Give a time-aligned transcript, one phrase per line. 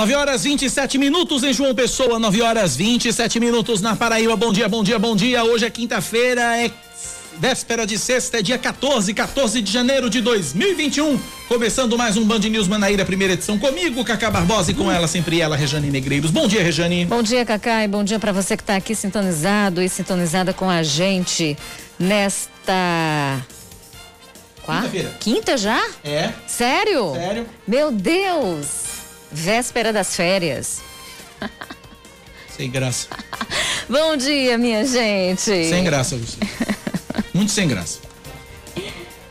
[0.00, 4.34] 9 horas 27 minutos em João Pessoa, 9 horas 27 minutos na Paraíba.
[4.34, 5.44] Bom dia, bom dia, bom dia.
[5.44, 6.70] Hoje é quinta-feira, é
[7.38, 11.20] véspera de sexta, é dia 14, 14 de janeiro de 2021.
[11.46, 15.38] Começando mais um Band News Manaíra, primeira edição comigo, Cacá Barbosa e com ela sempre
[15.38, 16.30] ela, Rejane Negreiros.
[16.30, 17.04] Bom dia, Rejane.
[17.04, 20.70] Bom dia, Cacá, e bom dia para você que está aqui sintonizado e sintonizada com
[20.70, 21.58] a gente
[21.98, 23.44] nesta
[24.64, 25.16] Quinta-feira.
[25.20, 25.86] Quinta já?
[26.02, 26.30] É.
[26.46, 27.12] Sério?
[27.12, 27.46] Sério.
[27.68, 28.89] Meu Deus.
[29.32, 30.80] Véspera das férias.
[32.56, 33.08] Sem graça.
[33.88, 35.40] Bom dia, minha gente.
[35.40, 36.38] Sem graça, você.
[37.32, 38.00] Muito sem graça.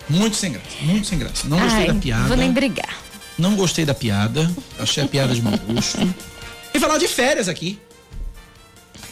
[0.09, 0.67] Muito sem graça.
[0.81, 1.47] Muito sem graça.
[1.47, 2.27] Não gostei Ai, da piada.
[2.27, 2.97] Vou nem brigar.
[3.37, 4.49] Não gostei da piada.
[4.79, 5.99] Achei a piada de mau gosto.
[6.73, 7.79] E falar de férias aqui.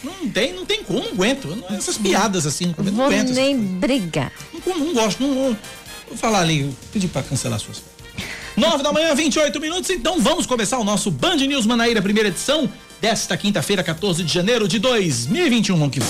[0.02, 1.64] Não tem, não tem como, não aguento.
[1.70, 3.30] Essas piadas assim, não vou aguento.
[3.30, 4.32] nem brigar.
[4.66, 5.58] Não, não gosto, não, não.
[6.08, 7.82] Vou falar ali, pedir pra cancelar suas.
[8.58, 9.88] 9 da manhã, 28 minutos.
[9.88, 12.68] Então vamos começar o nosso Band News Manaíra, primeira edição
[13.00, 15.76] desta quinta-feira, 14 de janeiro de 2021.
[15.78, 16.00] Vamos que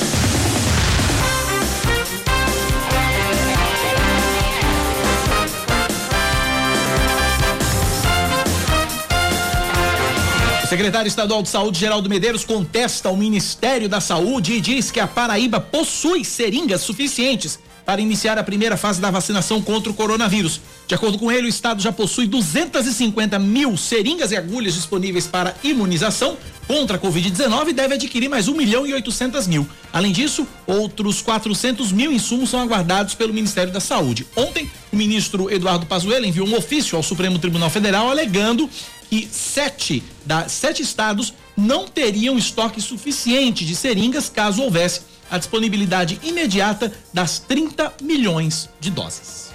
[10.63, 15.01] O secretário estadual de Saúde, Geraldo Medeiros, contesta o Ministério da Saúde e diz que
[15.01, 20.61] a Paraíba possui seringas suficientes para iniciar a primeira fase da vacinação contra o coronavírus.
[20.87, 25.55] De acordo com ele, o estado já possui 250 mil seringas e agulhas disponíveis para
[25.65, 29.67] imunização contra a Covid-19 e deve adquirir mais 1 milhão e 800 mil.
[29.91, 34.27] Além disso, outros 400 mil insumos são aguardados pelo Ministério da Saúde.
[34.37, 38.69] Ontem, o ministro Eduardo Pazuello enviou um ofício ao Supremo Tribunal Federal alegando
[39.09, 45.01] que sete, da, sete estados não teriam estoque suficiente de seringas caso houvesse
[45.31, 49.49] a disponibilidade imediata das 30 milhões de doses.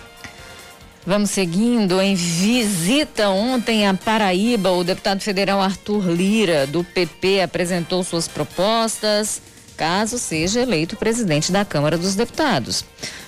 [1.05, 1.99] Vamos seguindo.
[2.01, 9.41] Em visita ontem à Paraíba, o deputado federal Arthur Lira, do PP, apresentou suas propostas
[9.75, 12.85] caso seja eleito presidente da Câmara dos Deputados.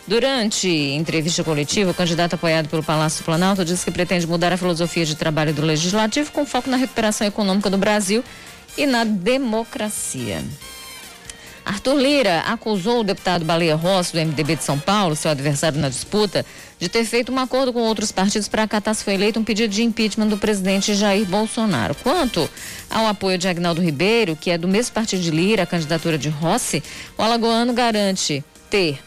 [0.08, 4.58] Durante entrevista coletiva, o candidato apoiado pelo Palácio do Planalto disse que pretende mudar a
[4.58, 8.24] filosofia de trabalho do Legislativo com foco na recuperação econômica do Brasil
[8.78, 10.44] e na democracia.
[11.66, 15.90] Arthur Lira acusou o deputado Baleia Rossi, do MDB de São Paulo, seu adversário na
[15.90, 16.46] disputa,
[16.78, 19.74] de ter feito um acordo com outros partidos para acatar, se foi eleito, um pedido
[19.74, 21.96] de impeachment do presidente Jair Bolsonaro.
[21.96, 22.48] Quanto
[22.88, 26.30] ao apoio de Agnaldo Ribeiro, que é do mesmo partido de Lira, a candidatura de
[26.30, 26.84] Rossi,
[27.18, 29.00] o alagoano garante ter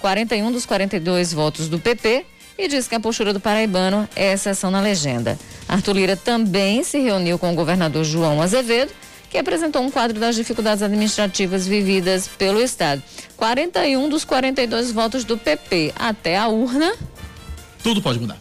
[0.00, 2.24] 41 dos 42 votos do PP
[2.56, 5.38] e diz que a postura do paraibano é exceção na legenda.
[5.68, 8.92] Arthur Lira também se reuniu com o governador João Azevedo
[9.30, 13.02] que apresentou um quadro das dificuldades administrativas vividas pelo Estado.
[13.36, 16.92] 41 dos 42 votos do PP até a urna.
[17.82, 18.38] Tudo pode mudar.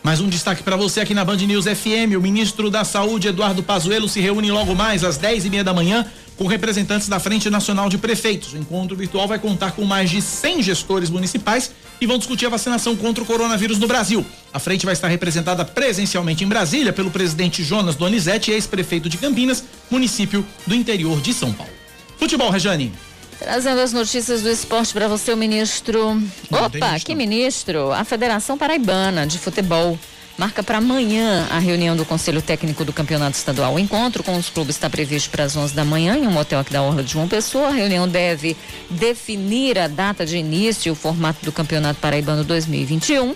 [0.03, 2.17] Mais um destaque para você aqui na Band News FM.
[2.17, 5.73] O ministro da Saúde, Eduardo Pazuello, se reúne logo mais às 10 e meia da
[5.73, 6.05] manhã
[6.37, 8.55] com representantes da Frente Nacional de Prefeitos.
[8.55, 11.71] O encontro virtual vai contar com mais de 100 gestores municipais
[12.01, 14.27] e vão discutir a vacinação contra o coronavírus no Brasil.
[14.53, 19.63] A frente vai estar representada presencialmente em Brasília pelo presidente Jonas Donizete, ex-prefeito de Campinas,
[19.89, 21.73] município do interior de São Paulo.
[22.19, 22.93] Futebol, Rejane.
[23.39, 26.15] Trazendo as notícias do esporte para você, o ministro.
[26.51, 27.93] Não, Opa, que ministro?
[27.93, 29.97] A Federação Paraibana de Futebol
[30.37, 33.75] marca para amanhã a reunião do Conselho Técnico do Campeonato Estadual.
[33.75, 36.59] O encontro com os clubes está previsto para as 11 da manhã em um hotel
[36.59, 37.69] aqui da Orla de João Pessoa.
[37.69, 38.57] A reunião deve
[38.91, 43.35] definir a data de início e o formato do Campeonato Paraibano 2021.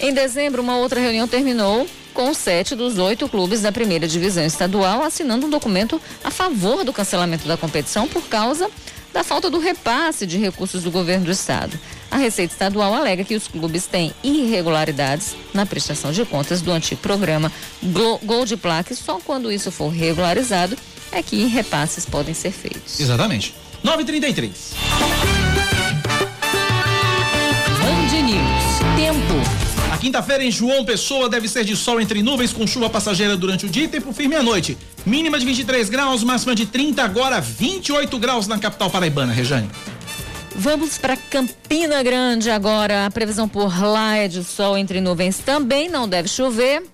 [0.00, 5.02] Em dezembro, uma outra reunião terminou com sete dos oito clubes da primeira divisão estadual
[5.02, 8.68] assinando um documento a favor do cancelamento da competição por causa
[9.18, 11.76] da falta do repasse de recursos do governo do estado.
[12.08, 17.00] A Receita Estadual alega que os clubes têm irregularidades na prestação de contas do antigo
[17.00, 17.50] programa
[17.82, 18.94] Gol de Plaque.
[18.94, 20.78] Só quando isso for regularizado
[21.10, 23.00] é que repasses podem ser feitos.
[23.00, 23.56] Exatamente.
[23.82, 25.17] 933.
[30.00, 33.68] Quinta-feira em João Pessoa deve ser de sol entre nuvens com chuva passageira durante o
[33.68, 34.78] dia e tempo firme à noite.
[35.04, 39.68] Mínima de 23 graus, máxima de 30, agora 28 graus na capital paraibana, Rejane.
[40.54, 43.06] Vamos para Campina Grande agora.
[43.06, 46.84] A previsão por lá é de sol entre nuvens também, não deve chover.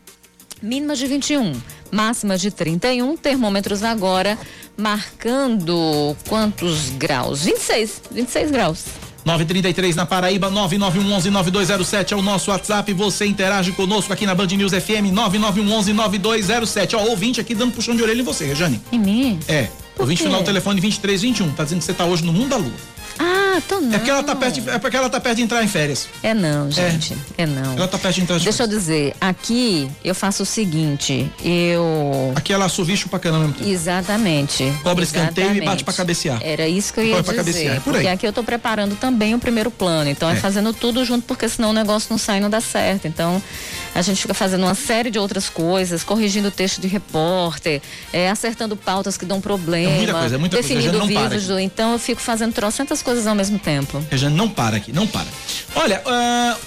[0.63, 1.53] Mínima de 21,
[1.91, 3.19] máxima de 31.
[3.19, 4.39] Termômetros agora
[4.79, 7.45] marcando quantos graus?
[7.45, 8.85] 26, 26 graus.
[9.25, 12.93] 933 na Paraíba, 991119207 é o nosso WhatsApp.
[12.93, 16.95] Você interage conosco aqui na Band News FM, 991119207.
[16.95, 18.81] Ó, ouvinte aqui dando puxão de orelha em você, Rejane.
[18.93, 19.41] Em mim?
[19.49, 19.69] É.
[19.95, 21.53] Por ouvinte final do telefone 2321.
[21.53, 22.94] Tá dizendo que você tá hoje no mundo da lua.
[23.19, 23.95] Ah, tô não.
[23.95, 26.09] É porque ela tá perto de, é porque ela tá perto de entrar em férias.
[26.23, 27.17] É não, gente.
[27.37, 27.75] É, é não.
[27.75, 28.75] Ela tá perto de entrar de Deixa férias.
[28.75, 33.55] eu dizer, aqui eu faço o seguinte, eu Aqui ela assovia pra caramba.
[33.65, 34.73] Exatamente.
[34.83, 36.41] Cobra escanteio e bate pra cabecear.
[36.43, 37.37] Era isso que eu ia dizer.
[37.37, 37.77] Cabecear.
[37.77, 38.01] É por aí.
[38.01, 40.35] Porque aqui eu tô preparando também o primeiro plano, então é.
[40.35, 43.07] é fazendo tudo junto porque senão o negócio não sai e não dá certo.
[43.07, 43.43] Então,
[43.95, 47.81] a gente fica fazendo uma série de outras coisas, corrigindo texto de repórter,
[48.13, 51.21] é, acertando pautas que dão problema, é muita coisa, é muita definindo coisa.
[51.21, 51.47] vídeos.
[51.47, 54.05] Do, então eu fico fazendo trocentas coisas ao mesmo tempo.
[54.11, 55.27] Rejane, não para aqui, não para.
[55.77, 56.59] Olha, uh,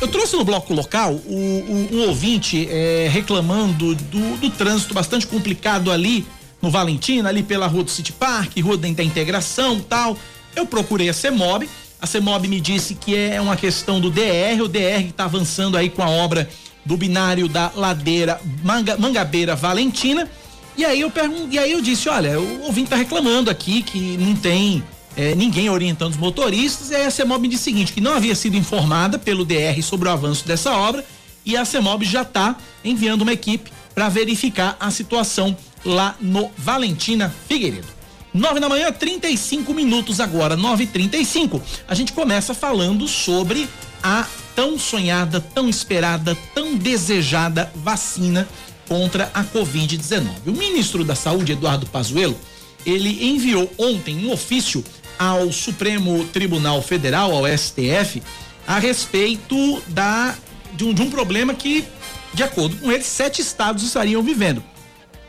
[0.00, 5.26] eu trouxe no bloco local o, o, um ouvinte é, reclamando do, do trânsito bastante
[5.26, 6.26] complicado ali
[6.60, 10.16] no Valentina, ali pela rua do City Park, rua da Integração tal.
[10.54, 11.68] Eu procurei a CEMOB,
[12.00, 15.88] a CEMOB me disse que é uma questão do DR, o DR está avançando aí
[15.88, 16.48] com a obra
[16.84, 20.28] do binário da ladeira Manga, Mangabeira Valentina.
[20.76, 24.16] E aí eu pergun e aí eu disse, olha, o ouvinte tá reclamando aqui que
[24.16, 24.82] não tem
[25.16, 26.90] é, ninguém orientando os motoristas.
[26.90, 30.08] E aí a CEMOB disse o seguinte, que não havia sido informada pelo DR sobre
[30.08, 31.04] o avanço dessa obra
[31.44, 37.34] e a CEMOB já está enviando uma equipe para verificar a situação lá no Valentina
[37.48, 37.88] Figueiredo.
[38.32, 41.60] 9 da manhã, 35 minutos agora, 9h35.
[41.86, 43.68] A gente começa falando sobre
[44.02, 48.48] a tão sonhada, tão esperada, tão desejada vacina
[48.88, 50.26] contra a Covid-19.
[50.46, 52.36] O ministro da Saúde, Eduardo Pazuello,
[52.84, 54.84] ele enviou ontem um ofício
[55.18, 58.22] ao Supremo Tribunal Federal, ao STF,
[58.66, 60.34] a respeito da
[60.74, 61.84] de um, de um problema que,
[62.32, 64.62] de acordo com ele, sete estados estariam vivendo.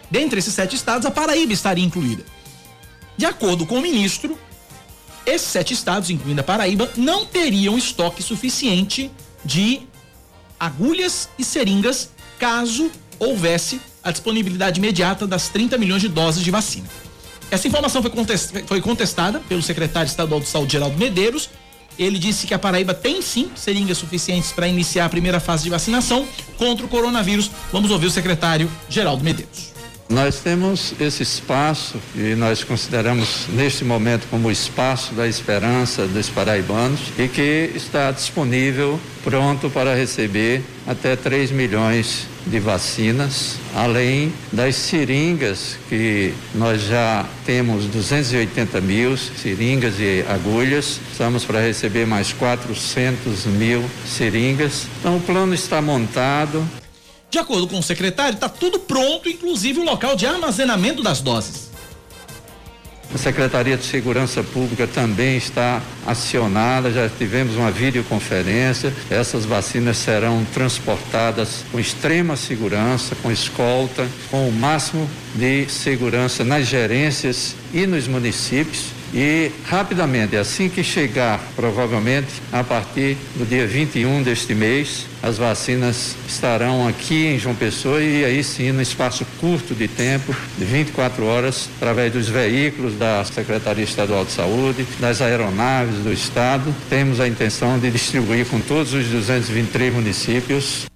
[0.09, 2.23] Dentre esses sete estados, a Paraíba estaria incluída.
[3.17, 4.37] De acordo com o ministro,
[5.25, 9.09] esses sete estados, incluindo a Paraíba, não teriam estoque suficiente
[9.43, 9.81] de
[10.59, 12.09] agulhas e seringas
[12.39, 16.87] caso houvesse a disponibilidade imediata das 30 milhões de doses de vacina.
[17.49, 18.01] Essa informação
[18.65, 21.49] foi contestada pelo secretário estadual de saúde, Geraldo Medeiros.
[21.99, 25.69] Ele disse que a Paraíba tem sim seringas suficientes para iniciar a primeira fase de
[25.69, 26.27] vacinação
[26.57, 27.51] contra o coronavírus.
[27.71, 29.72] Vamos ouvir o secretário Geraldo Medeiros.
[30.13, 36.29] Nós temos esse espaço e nós consideramos neste momento como o espaço da esperança dos
[36.29, 44.75] paraibanos e que está disponível, pronto para receber até 3 milhões de vacinas, além das
[44.75, 53.45] seringas que nós já temos 280 mil seringas e agulhas, estamos para receber mais 400
[53.47, 54.85] mil seringas.
[54.99, 56.63] Então o plano está montado,
[57.33, 61.71] de acordo com o secretário, está tudo pronto, inclusive o local de armazenamento das doses.
[63.11, 68.93] A Secretaria de Segurança Pública também está acionada, já tivemos uma videoconferência.
[69.09, 76.67] Essas vacinas serão transportadas com extrema segurança, com escolta, com o máximo de segurança nas
[76.67, 84.23] gerências e nos municípios e rapidamente, assim que chegar, provavelmente a partir do dia 21
[84.23, 89.75] deste mês, as vacinas estarão aqui em João Pessoa e aí sim, no espaço curto
[89.75, 95.95] de tempo, de 24 horas, através dos veículos da Secretaria Estadual de Saúde, das aeronaves
[96.03, 100.87] do Estado, temos a intenção de distribuir com todos os 223 municípios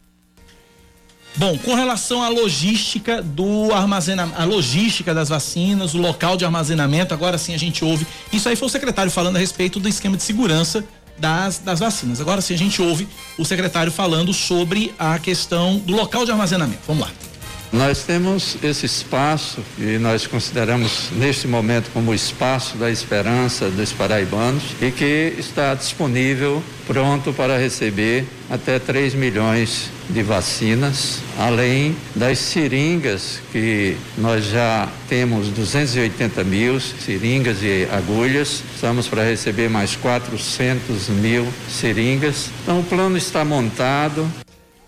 [1.38, 7.14] Bom, com relação à logística do armazenamento, a logística das vacinas, o local de armazenamento,
[7.14, 8.08] agora sim a gente ouve.
[8.34, 10.84] Isso aí foi o secretário falando a respeito do esquema de segurança
[11.16, 12.20] das, das vacinas.
[12.20, 16.82] Agora sim a gente ouve o secretário falando sobre a questão do local de armazenamento.
[16.88, 17.27] Vamos lá.
[17.72, 23.92] Nós temos esse espaço e nós consideramos neste momento como o espaço da esperança dos
[23.92, 32.40] paraibanos e que está disponível, pronto para receber até 3 milhões de vacinas, além das
[32.40, 41.10] seringas que nós já temos 280 mil seringas e agulhas, estamos para receber mais 400
[41.10, 42.50] mil seringas.
[42.64, 44.26] Então o plano está montado.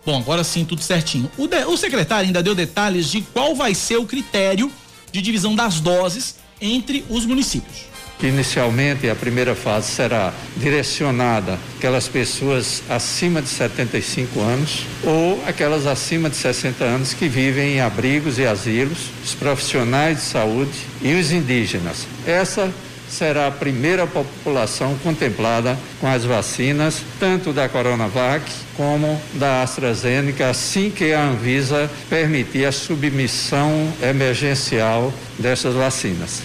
[0.10, 1.30] Bom, agora sim, tudo certinho.
[1.38, 4.72] O, de, o secretário ainda deu detalhes de qual vai ser o critério
[5.12, 7.82] de divisão das doses entre os municípios.
[8.20, 16.28] Inicialmente, a primeira fase será direcionada aquelas pessoas acima de 75 anos ou aquelas acima
[16.28, 21.32] de 60 anos que vivem em abrigos e asilos, os profissionais de saúde e os
[21.32, 22.08] indígenas.
[22.26, 22.74] Essa
[23.10, 28.44] será a primeira população contemplada com as vacinas, tanto da Coronavac
[28.76, 36.42] como da AstraZeneca, assim que a Anvisa permitir a submissão emergencial dessas vacinas.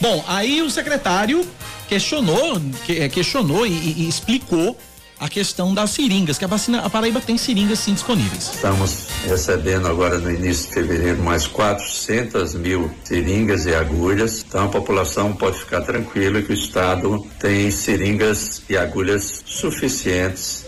[0.00, 1.46] Bom, aí o secretário
[1.88, 4.78] questionou, eh, questionou e, e explicou
[5.24, 8.50] a questão das seringas, que a vacina, a Paraíba tem seringas sim disponíveis.
[8.56, 14.68] Estamos recebendo agora no início de fevereiro mais 400 mil seringas e agulhas, então a
[14.68, 20.66] população pode ficar tranquila que o Estado tem seringas e agulhas suficientes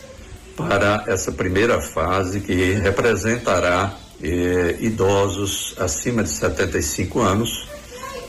[0.57, 7.69] para essa primeira fase que representará eh, idosos acima de 75 anos,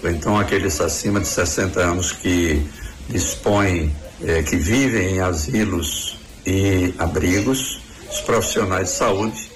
[0.04, 2.62] ou então aqueles acima de 60 anos que
[3.08, 6.17] dispõem é, que vivem em asilos
[6.48, 9.52] e abrigos, os profissionais de saúde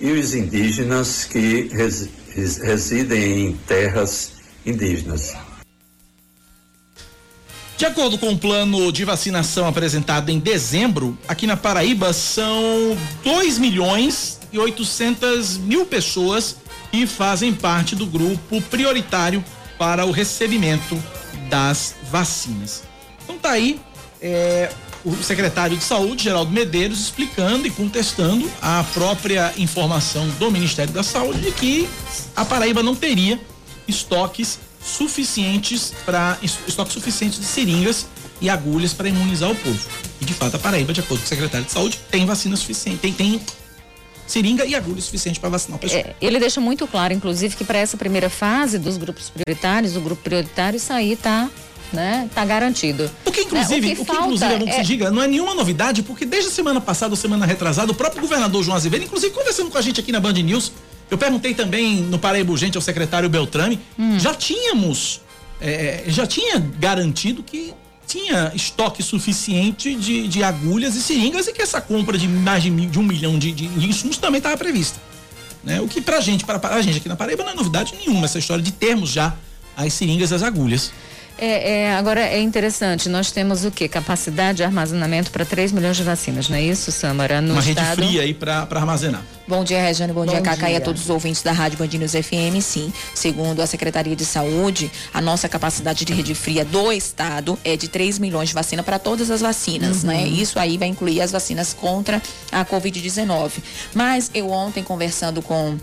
[0.00, 2.08] e os indígenas que res,
[2.62, 4.34] residem em terras
[4.64, 5.34] indígenas.
[7.76, 13.58] De acordo com o plano de vacinação apresentado em dezembro, aqui na Paraíba são 2
[13.58, 16.56] milhões e 800 mil pessoas
[16.92, 19.44] que fazem parte do grupo prioritário
[19.76, 20.96] para o recebimento
[21.50, 22.84] das vacinas.
[23.24, 23.78] Então tá aí
[24.22, 24.70] é,
[25.06, 31.04] o secretário de Saúde, Geraldo Medeiros, explicando e contestando a própria informação do Ministério da
[31.04, 31.88] Saúde de que
[32.34, 33.40] a Paraíba não teria
[33.86, 38.06] estoques suficientes para estoque suficiente de seringas
[38.40, 39.78] e agulhas para imunizar o povo.
[40.20, 42.98] E de fato a Paraíba, de acordo com o secretário de Saúde, tem vacina suficiente,
[42.98, 43.40] tem, tem
[44.26, 46.02] seringa e agulha suficiente para vacinar o pessoal.
[46.02, 50.00] É, ele deixa muito claro, inclusive, que para essa primeira fase dos grupos prioritários, o
[50.00, 51.48] grupo prioritário, aí está
[51.92, 52.28] né?
[52.34, 53.10] Tá garantido.
[53.24, 54.74] O que inclusive, é, o que, o que inclusive é bom que é...
[54.78, 57.94] se diga, não é nenhuma novidade, porque desde a semana passada ou semana retrasada, o
[57.94, 60.72] próprio governador João Azevedo, inclusive conversando com a gente aqui na Band News,
[61.10, 64.18] eu perguntei também no Paraíba Urgente ao secretário Beltrame, hum.
[64.18, 65.20] já tínhamos,
[65.60, 67.72] é, já tinha garantido que
[68.06, 72.70] tinha estoque suficiente de, de agulhas e seringas e que essa compra de mais de,
[72.70, 75.00] de um milhão de, de, de insumos também estava prevista.
[75.62, 75.80] Né?
[75.80, 78.38] O que pra gente, para a gente aqui na Paraíba não é novidade nenhuma essa
[78.38, 79.34] história de termos já
[79.76, 80.92] as seringas e as agulhas.
[81.38, 83.86] É, é, agora é interessante, nós temos o que?
[83.88, 87.42] Capacidade de armazenamento para 3 milhões de vacinas, não é isso, Samara?
[87.42, 88.00] No Uma estado...
[88.00, 89.22] rede fria aí para armazenar.
[89.46, 90.12] Bom dia, Regiane.
[90.14, 92.60] Bom, Bom dia, Cacá, e a todos os ouvintes da Rádio Band News FM.
[92.62, 97.76] Sim, segundo a Secretaria de Saúde, a nossa capacidade de rede fria do estado é
[97.76, 100.14] de 3 milhões de vacina para todas as vacinas, né?
[100.14, 100.22] uhum.
[100.22, 100.28] né?
[100.28, 103.52] Isso aí vai incluir as vacinas contra a Covid-19.
[103.94, 105.76] Mas eu ontem, conversando com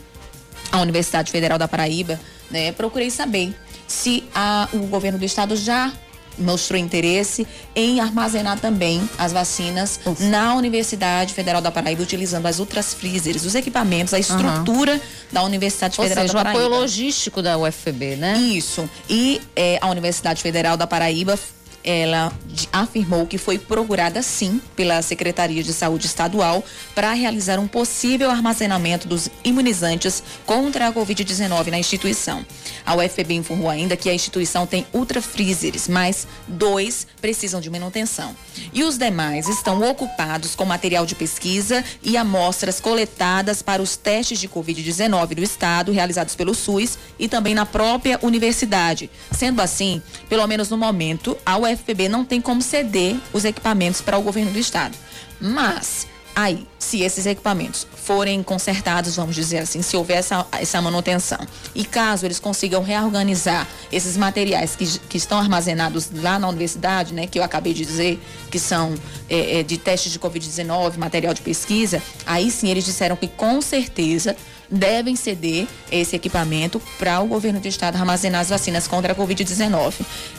[0.72, 2.20] a Universidade Federal da Paraíba,
[2.50, 3.54] né, procurei saber
[3.88, 5.92] se a, o governo do estado já
[6.38, 10.24] mostrou interesse em armazenar também as vacinas Ufa.
[10.26, 15.00] na Universidade Federal da Paraíba, utilizando as ultras freezers, os equipamentos, a estrutura uhum.
[15.32, 16.64] da Universidade Ou Federal seja, da Paraíba.
[16.64, 18.38] o apoio logístico da UFPB, né?
[18.38, 18.90] Isso.
[19.10, 21.38] E é, a Universidade Federal da Paraíba
[21.84, 22.32] ela
[22.72, 26.64] afirmou que foi procurada sim pela Secretaria de Saúde Estadual
[26.96, 32.46] para realizar um possível armazenamento dos imunizantes contra a Covid-19 na instituição.
[32.86, 38.36] A UFPB informou ainda que a instituição tem ultra freezers, mas dois precisam de manutenção.
[38.72, 44.40] E os demais estão ocupados com material de pesquisa e amostras coletadas para os testes
[44.40, 49.10] de Covid-19 do estado, realizados pelo SUS e também na própria universidade.
[49.32, 54.02] Sendo assim, pelo menos no momento, a UFPB UFPB não tem como ceder os equipamentos
[54.02, 54.98] para o governo do estado.
[55.40, 61.40] Mas, aí, se esses equipamentos forem consertados, vamos dizer assim, se houver essa, essa manutenção,
[61.74, 67.28] e caso eles consigam reorganizar esses materiais que, que estão armazenados lá na universidade, né,
[67.28, 68.94] que eu acabei de dizer, que são
[69.30, 73.62] é, é, de testes de Covid-19, material de pesquisa, aí sim eles disseram que com
[73.62, 74.36] certeza
[74.74, 79.94] devem ceder esse equipamento para o governo do estado armazenar as vacinas contra a Covid-19.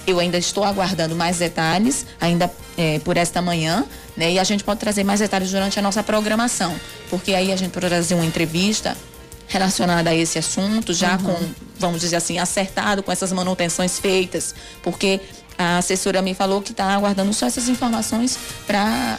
[0.07, 3.87] Eu ainda estou aguardando mais detalhes, ainda é, por esta manhã,
[4.17, 4.33] né?
[4.33, 6.75] E a gente pode trazer mais detalhes durante a nossa programação,
[7.09, 8.97] porque aí a gente pode trazer uma entrevista
[9.47, 11.19] relacionada a esse assunto, já uhum.
[11.19, 15.21] com, vamos dizer assim, acertado com essas manutenções feitas, porque
[15.56, 19.18] a assessora me falou que está aguardando só essas informações para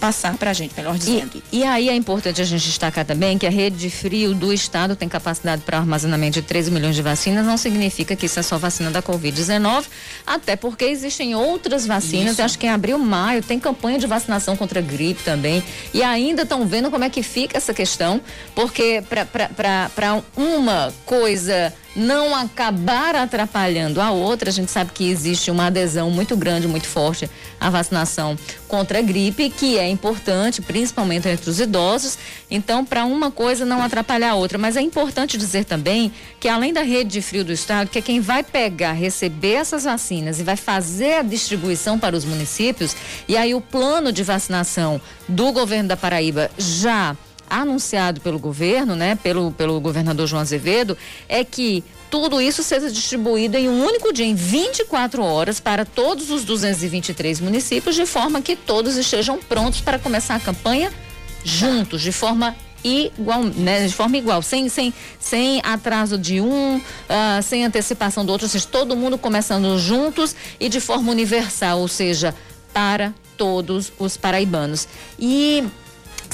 [0.00, 1.42] passar para a gente, melhor dizendo.
[1.52, 4.52] E, e, aí é importante a gente destacar também que a rede de frio do
[4.52, 8.42] estado tem capacidade para armazenamento de 13 milhões de vacinas, não significa que isso é
[8.42, 9.86] só vacina da Covid-19,
[10.26, 14.80] até porque existem outras vacinas, acho que em abril, maio, tem campanha de vacinação contra
[14.80, 15.62] gripe também,
[15.94, 18.20] e ainda estão vendo como é que fica essa questão,
[18.54, 25.66] porque para uma coisa não acabar atrapalhando a outra, a gente sabe que existe uma
[25.66, 27.28] adesão muito grande, muito forte
[27.60, 32.18] à vacinação contra a gripe, que é importante, principalmente entre os idosos.
[32.50, 34.58] Então, para uma coisa não atrapalhar a outra.
[34.58, 38.02] Mas é importante dizer também que, além da rede de frio do estado, que é
[38.02, 42.94] quem vai pegar, receber essas vacinas e vai fazer a distribuição para os municípios,
[43.26, 47.16] e aí o plano de vacinação do governo da Paraíba já
[47.48, 50.96] anunciado pelo governo, né, pelo, pelo governador João Azevedo,
[51.28, 56.30] é que tudo isso seja distribuído em um único dia, em 24 horas, para todos
[56.30, 60.92] os 223 municípios, de forma que todos estejam prontos para começar a campanha
[61.44, 67.42] juntos, de forma igual, né, de forma igual, sem, sem, sem atraso de um, uh,
[67.42, 71.88] sem antecipação do outro, ou seja, todo mundo começando juntos e de forma universal, ou
[71.88, 72.34] seja,
[72.72, 74.88] para todos os paraibanos.
[75.18, 75.64] E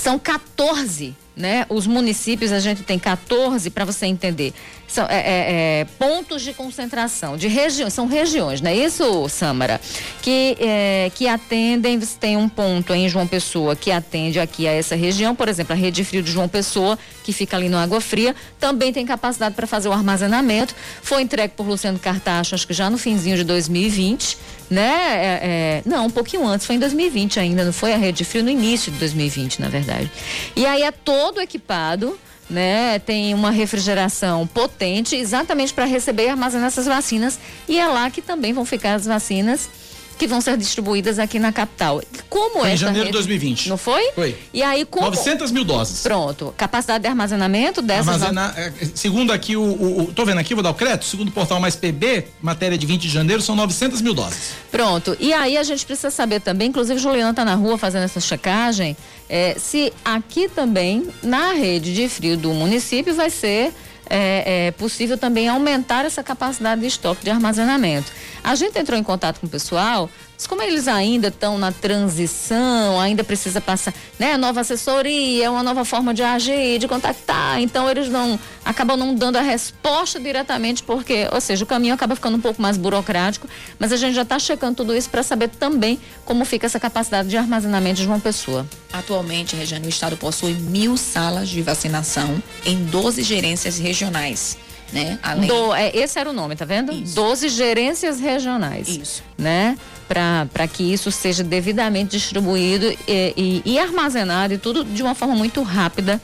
[0.00, 1.66] são 14, né?
[1.68, 4.52] Os municípios, a gente tem 14 para você entender.
[4.86, 9.80] São é, é, é, pontos de concentração, de regiões, são regiões, não é isso, Samara?
[10.22, 14.72] Que, é, que atendem, você tem um ponto em João Pessoa que atende aqui a
[14.72, 18.00] essa região, por exemplo, a Rede Frio de João Pessoa, que fica ali no Água
[18.00, 20.74] Fria, também tem capacidade para fazer o armazenamento.
[21.02, 24.38] Foi entregue por Luciano Cartacho, acho que já no finzinho de 2020,
[24.70, 24.82] né?
[24.82, 28.44] É, é, não, um pouquinho antes, foi em 2020 ainda, não foi a Rede Frio,
[28.44, 30.10] no início de 2020, na verdade.
[30.54, 32.98] E aí é todo equipado né?
[32.98, 38.22] Tem uma refrigeração potente exatamente para receber e armazenar essas vacinas e é lá que
[38.22, 39.68] também vão ficar as vacinas
[40.14, 42.02] que vão ser distribuídas aqui na capital.
[42.28, 43.68] Como foi em janeiro de 2020.
[43.68, 44.12] Não foi?
[44.12, 44.36] Foi.
[44.52, 46.02] E aí como 900 mil doses.
[46.02, 46.54] Pronto.
[46.56, 48.08] Capacidade de armazenamento dessas.
[48.08, 51.04] Armazenar, é, segundo aqui o, o, o, tô vendo aqui, vou dar o crédito.
[51.04, 54.52] Segundo o portal Mais PB, matéria de 20 de janeiro, são 900 mil doses.
[54.70, 55.16] Pronto.
[55.18, 58.96] E aí a gente precisa saber também, inclusive Juliana está na rua fazendo essa checagem,
[59.28, 63.72] é, se aqui também na rede de frio do município vai ser
[64.08, 68.10] é, é, possível também aumentar essa capacidade de estoque de armazenamento.
[68.42, 73.00] A gente entrou em contato com o pessoal, mas como eles ainda estão na transição,
[73.00, 78.08] ainda precisa passar, né, nova assessoria, uma nova forma de agir, de contactar, então eles
[78.08, 82.40] não acabam não dando a resposta diretamente porque, ou seja, o caminho acaba ficando um
[82.40, 86.44] pouco mais burocrático, mas a gente já está checando tudo isso para saber também como
[86.44, 88.66] fica essa capacidade de armazenamento de uma pessoa.
[88.92, 94.56] Atualmente, Regiane, o estado possui mil salas de vacinação em 12 gerências regionais
[94.94, 95.18] né?
[95.22, 95.48] Além...
[95.48, 96.92] Do, é, esse era o nome, tá vendo?
[96.92, 97.16] Isso.
[97.16, 98.88] 12 gerências regionais.
[98.88, 99.24] Isso.
[99.36, 99.76] Né?
[100.06, 105.34] Para que isso seja devidamente distribuído e, e, e, armazenado e tudo de uma forma
[105.34, 106.20] muito rápida,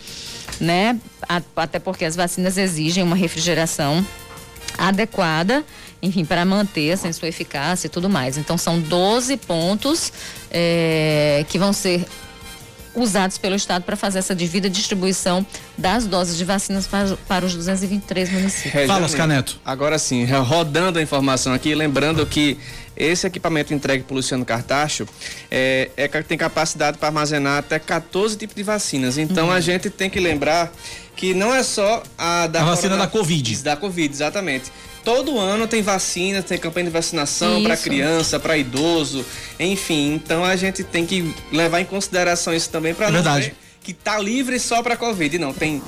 [0.61, 0.98] né?
[1.28, 4.06] A, até porque as vacinas exigem uma refrigeração
[4.78, 5.64] adequada,
[6.00, 8.38] enfim, para manter assim, sua eficácia e tudo mais.
[8.38, 10.12] Então são 12 pontos
[10.50, 12.06] é, que vão ser
[12.94, 15.44] usados pelo Estado para fazer essa devida distribuição
[15.76, 18.87] das doses de vacinas para, para os 223 municípios.
[18.87, 19.61] Fala, Caneto.
[19.64, 22.59] Agora sim, rodando a informação aqui, lembrando que
[22.96, 25.07] esse equipamento entregue pelo Luciano Cartacho
[25.50, 29.16] é, é, tem capacidade para armazenar até 14 tipos de vacinas.
[29.16, 29.53] Então uhum.
[29.53, 30.70] a gente tem que lembrar
[31.16, 33.62] que não é só a da a vacina da Covid.
[33.62, 34.70] Da Covid, exatamente.
[35.04, 39.24] Todo ano tem vacina, tem campanha de vacinação para criança, para idoso,
[39.58, 40.14] enfim.
[40.14, 43.94] Então a gente tem que levar em consideração isso também para é não ver que
[43.94, 45.38] tá livre só para Covid.
[45.38, 45.82] Não, tem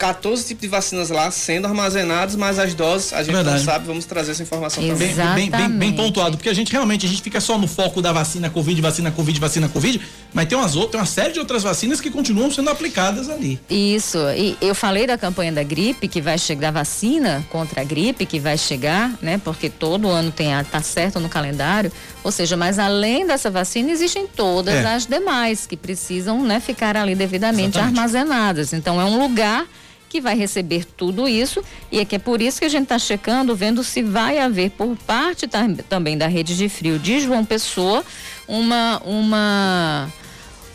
[0.00, 3.58] 14 tipos de vacinas lá sendo armazenados, mas as doses a gente Verdade.
[3.58, 5.14] não sabe, vamos trazer essa informação Exatamente.
[5.14, 5.50] também.
[5.50, 8.10] Bem, bem, bem, pontuado, porque a gente realmente a gente fica só no foco da
[8.10, 10.00] vacina Covid, vacina Covid, vacina Covid,
[10.32, 13.60] mas tem umas outras, tem uma série de outras vacinas que continuam sendo aplicadas ali.
[13.68, 17.84] Isso, e eu falei da campanha da gripe que vai chegar, da vacina contra a
[17.84, 19.38] gripe que vai chegar, né?
[19.44, 21.92] Porque todo ano tem a, tá certo no calendário,
[22.24, 24.94] ou seja, mas além dessa vacina existem todas é.
[24.94, 27.98] as demais que precisam, né, ficar ali devidamente Exatamente.
[27.98, 28.72] armazenadas.
[28.72, 29.66] Então é um lugar
[30.10, 32.98] que vai receber tudo isso e é que é por isso que a gente está
[32.98, 35.48] checando, vendo se vai haver por parte
[35.88, 38.04] também da rede de frio de João Pessoa
[38.48, 40.12] uma uma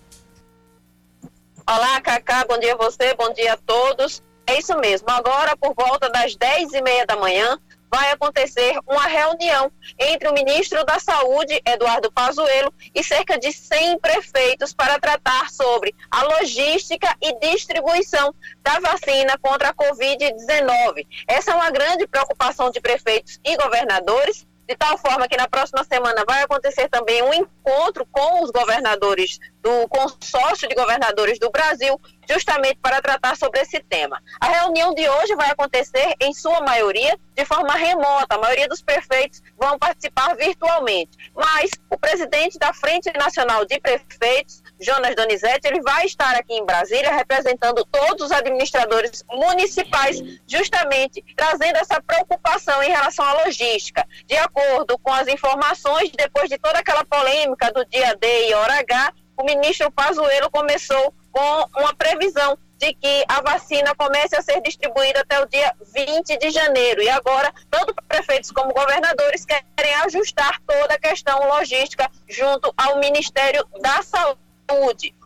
[1.66, 4.22] Olá, Cacá, bom dia a você, bom dia a todos.
[4.46, 7.59] É isso mesmo, agora por volta das 10 e meia da manhã,
[7.90, 13.98] vai acontecer uma reunião entre o ministro da Saúde, Eduardo Pazuello, e cerca de 100
[13.98, 21.07] prefeitos para tratar sobre a logística e distribuição da vacina contra a Covid-19.
[21.27, 25.85] Essa é uma grande preocupação de prefeitos e governadores de tal forma que na próxima
[25.85, 32.00] semana vai acontecer também um encontro com os governadores do consórcio de governadores do Brasil,
[32.29, 34.22] justamente para tratar sobre esse tema.
[34.40, 38.35] A reunião de hoje vai acontecer, em sua maioria, de forma remota.
[38.35, 41.33] A maioria dos prefeitos vão participar virtualmente.
[41.35, 46.64] Mas o presidente da Frente Nacional de Prefeitos, Jonas Donizete, ele vai estar aqui em
[46.64, 54.06] Brasília representando todos os administradores municipais, justamente trazendo essa preocupação em relação à logística.
[54.26, 58.78] De acordo com as informações, depois de toda aquela polêmica do dia D e hora
[58.80, 64.60] H, o ministro Pazuello começou com uma previsão de que a vacina comece a ser
[64.60, 67.02] distribuída até o dia 20 de janeiro.
[67.02, 73.66] E agora, tanto prefeitos como governadores querem ajustar toda a questão logística junto ao Ministério
[73.80, 74.43] da Saúde.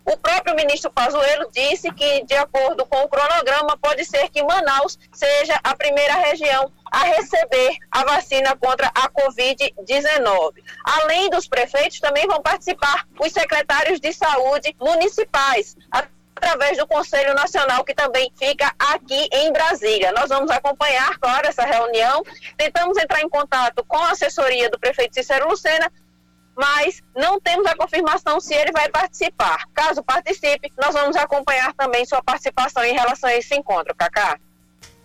[0.05, 4.99] O próprio ministro Pazuello disse que, de acordo com o cronograma, pode ser que Manaus
[5.13, 10.55] seja a primeira região a receber a vacina contra a Covid-19.
[10.85, 15.77] Além dos prefeitos, também vão participar os secretários de saúde municipais
[16.39, 20.13] através do Conselho Nacional, que também fica aqui em Brasília.
[20.13, 22.23] Nós vamos acompanhar, claro, essa reunião.
[22.57, 25.93] Tentamos entrar em contato com a assessoria do prefeito Cícero Lucena,
[26.59, 29.65] mas não temos a confirmação se ele vai participar.
[29.73, 34.37] Caso participe, nós vamos acompanhar também sua participação em relação a esse encontro, Cacá.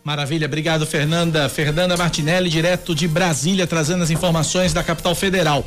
[0.04, 1.48] Maravilha, obrigado Fernanda.
[1.48, 5.64] Fernanda Martinelli, direto de Brasília, trazendo as informações da capital federal.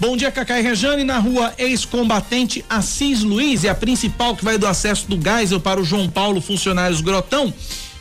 [0.00, 4.58] Bom dia, Cacá e Rejane, na rua ex-combatente Assis Luiz, é a principal que vai
[4.58, 7.54] do acesso do Geisel para o João Paulo Funcionários Grotão.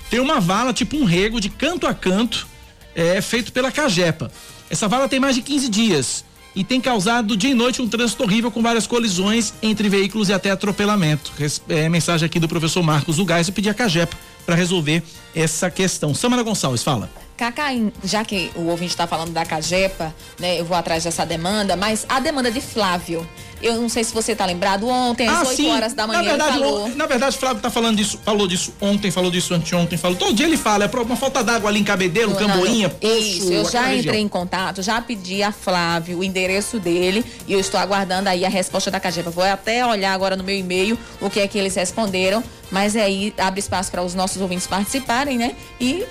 [0.10, 2.47] Tem uma vala, tipo um rego, de canto a canto,
[2.95, 4.31] é feito pela Cagepa.
[4.69, 8.24] Essa vala tem mais de 15 dias e tem causado dia e noite um trânsito
[8.24, 11.32] horrível com várias colisões entre veículos e até atropelamento.
[11.70, 16.14] É, mensagem aqui do professor Marcos Ugais, eu pedi a Cagepa para resolver essa questão.
[16.14, 17.10] Samara Gonçalves, fala.
[17.38, 17.70] Cacá,
[18.04, 22.06] já que o ouvinte está falando da Cagepa, né, eu vou atrás dessa demanda, mas
[22.08, 23.28] a demanda de Flávio,
[23.62, 25.72] eu não sei se você está lembrado, ontem às ah, 8 sim.
[25.72, 26.89] horas da manhã na verdade, ele falou.
[26.89, 30.17] Na verdade, Flávio está falando disso, falou disso ontem, falou disso anteontem, falou.
[30.17, 33.70] Todo dia ele fala, é uma falta d'água ali em Cabedelo, Camboinha, Poço, Isso, eu
[33.70, 38.30] já entrei em contato, já pedi a Flávio o endereço dele e eu estou aguardando
[38.30, 39.30] aí a resposta da Cagepa.
[39.30, 43.34] Vou até olhar agora no meu e-mail o que é que eles responderam, mas aí
[43.38, 45.56] abre espaço para os nossos ouvintes participarem, né?
[45.80, 46.04] E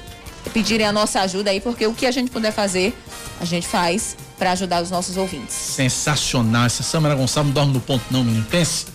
[0.53, 2.96] pedirem a nossa ajuda aí, porque o que a gente puder fazer,
[3.40, 5.55] a gente faz para ajudar os nossos ouvintes.
[5.55, 6.64] Sensacional.
[6.64, 8.46] Essa Samara Gonçalves não dorme no ponto, não, menino.
[8.50, 8.87] Pense.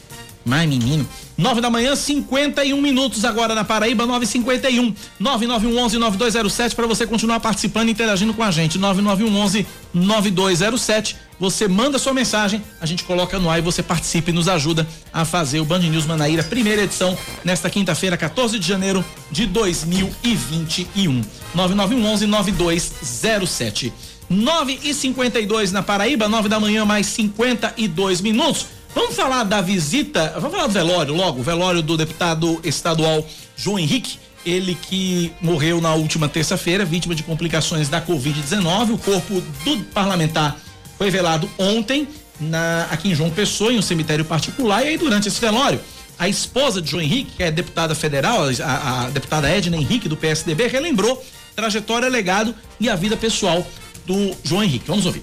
[0.43, 1.07] Mas, menino.
[1.37, 7.89] 9 da manhã, 51 minutos agora na Paraíba, 951 9911 9207 para você continuar participando
[7.89, 8.77] e interagindo com a gente.
[8.77, 11.17] 9911 9207.
[11.37, 14.87] Você manda sua mensagem, a gente coloca no ar e você participa e nos ajuda
[15.11, 21.21] a fazer o Band News Manaíra, primeira edição, nesta quinta-feira, 14 de janeiro de 2021.
[21.53, 23.93] 9911 9207.
[24.29, 28.67] 9 e 52 na Paraíba, 9 da manhã, mais 52 minutos.
[28.95, 33.77] Vamos falar da visita, vamos falar do velório logo, o velório do deputado estadual João
[33.77, 38.93] Henrique, ele que morreu na última terça-feira, vítima de complicações da Covid-19.
[38.93, 40.57] O corpo do parlamentar
[40.97, 42.07] foi velado ontem
[42.39, 45.81] na, aqui em João Pessoa, em um cemitério particular, e aí durante esse velório
[46.17, 50.15] A esposa de João Henrique, que é deputada federal, a, a deputada Edna Henrique, do
[50.15, 51.21] PSDB, relembrou
[51.53, 53.67] trajetória, legado e a vida pessoal
[54.05, 54.85] do João Henrique.
[54.87, 55.21] Vamos ouvir.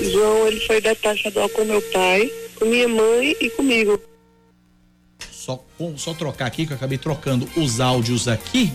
[0.00, 4.00] João, ele foi deputado estadual com meu pai, com minha mãe e comigo.
[5.30, 5.62] Só,
[5.96, 8.72] só trocar aqui, que eu acabei trocando os áudios aqui.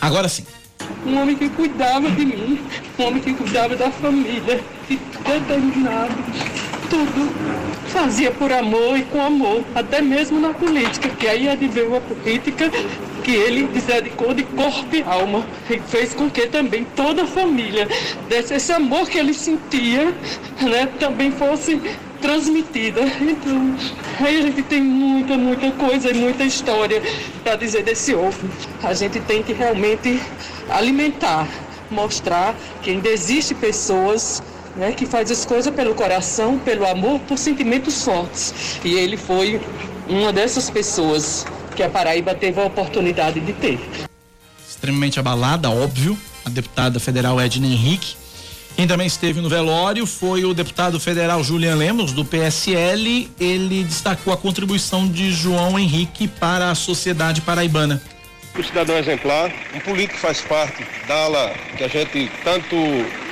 [0.00, 0.44] Agora sim.
[1.06, 2.60] Um homem que cuidava de mim,
[2.98, 6.14] um homem que cuidava da família, que determinado,
[6.90, 7.32] tudo
[7.86, 12.70] fazia por amor e com amor, até mesmo na política, que aí ver uma política
[13.22, 17.88] que ele dedicou de corpo e alma e fez com que também toda a família
[18.28, 20.12] desse esse amor que ele sentia,
[20.60, 21.80] né, também fosse
[22.20, 23.02] transmitida.
[23.20, 23.76] Então,
[24.20, 27.02] aí a gente tem muita, muita coisa e muita história
[27.42, 28.48] para dizer desse ovo.
[28.82, 30.20] A gente tem que realmente
[30.68, 31.46] alimentar,
[31.90, 34.42] mostrar que ainda existe pessoas
[34.76, 38.78] né, que faz as coisas pelo coração, pelo amor, por sentimentos fortes.
[38.84, 39.60] E ele foi
[40.08, 43.80] uma dessas pessoas que a Paraíba teve a oportunidade de ter.
[44.68, 48.16] Extremamente abalada, óbvio, a deputada federal Edna Henrique.
[48.76, 53.30] Quem também esteve no velório foi o deputado federal Julian Lemos, do PSL.
[53.38, 58.00] Ele destacou a contribuição de João Henrique para a sociedade paraibana
[58.60, 62.76] um cidadão exemplar, um político que faz parte da ala que a gente tanto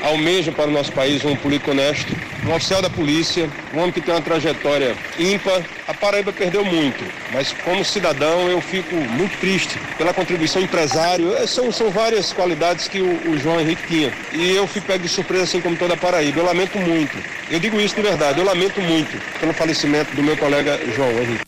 [0.03, 4.01] almeja para o nosso país, um político honesto, um oficial da polícia, um homem que
[4.01, 5.63] tem uma trajetória ímpar.
[5.87, 11.35] A Paraíba perdeu muito, mas como cidadão eu fico muito triste pela contribuição empresário.
[11.37, 14.13] É, são, são várias qualidades que o, o João Henrique tinha.
[14.33, 16.41] E eu fico pego de surpresa assim como toda a Paraíba.
[16.41, 17.19] Eu lamento muito.
[17.51, 21.45] Eu digo isso de verdade, eu lamento muito pelo falecimento do meu colega João Henrique.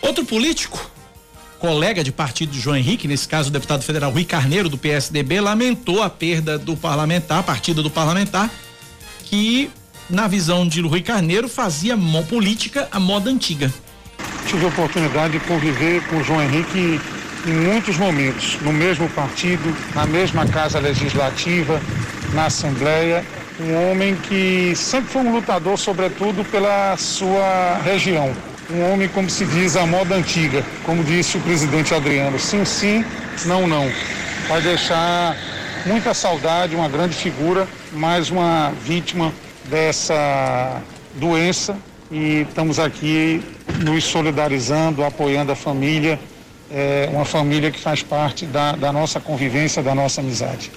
[0.00, 0.97] Outro político
[1.58, 5.40] colega de partido de João Henrique, nesse caso o deputado federal Rui Carneiro, do PSDB,
[5.40, 8.50] lamentou a perda do parlamentar, partida do parlamentar,
[9.24, 9.70] que,
[10.08, 13.72] na visão de Rui Carneiro, fazia política à moda antiga.
[14.46, 17.00] Tive a oportunidade de conviver com o João Henrique
[17.46, 21.80] em muitos momentos, no mesmo partido, na mesma casa legislativa,
[22.32, 23.24] na Assembleia.
[23.60, 28.34] Um homem que sempre foi um lutador, sobretudo, pela sua região
[28.70, 33.04] um homem, como se diz, a moda antiga, como disse o presidente Adriano, sim, sim,
[33.46, 33.90] não, não.
[34.46, 35.36] Vai deixar
[35.86, 39.32] muita saudade, uma grande figura, mais uma vítima
[39.64, 40.82] dessa
[41.14, 41.76] doença
[42.10, 43.42] e estamos aqui
[43.82, 46.18] nos solidarizando, apoiando a família,
[46.70, 50.70] é, uma família que faz parte da, da nossa convivência, da nossa amizade.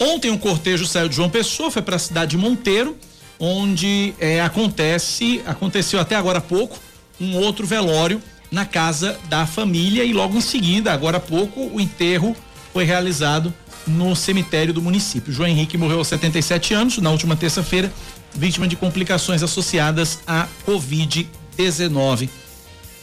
[0.00, 2.96] Ontem um cortejo saiu de João Pessoa, foi para a cidade de Monteiro,
[3.38, 6.78] onde é, acontece, aconteceu até agora há pouco,
[7.20, 11.80] um outro velório na casa da família e logo em seguida, agora há pouco, o
[11.80, 12.36] enterro
[12.72, 13.52] foi realizado
[13.86, 15.32] no cemitério do município.
[15.32, 17.92] João Henrique morreu aos 77 anos na última terça-feira,
[18.34, 22.28] vítima de complicações associadas à Covid-19.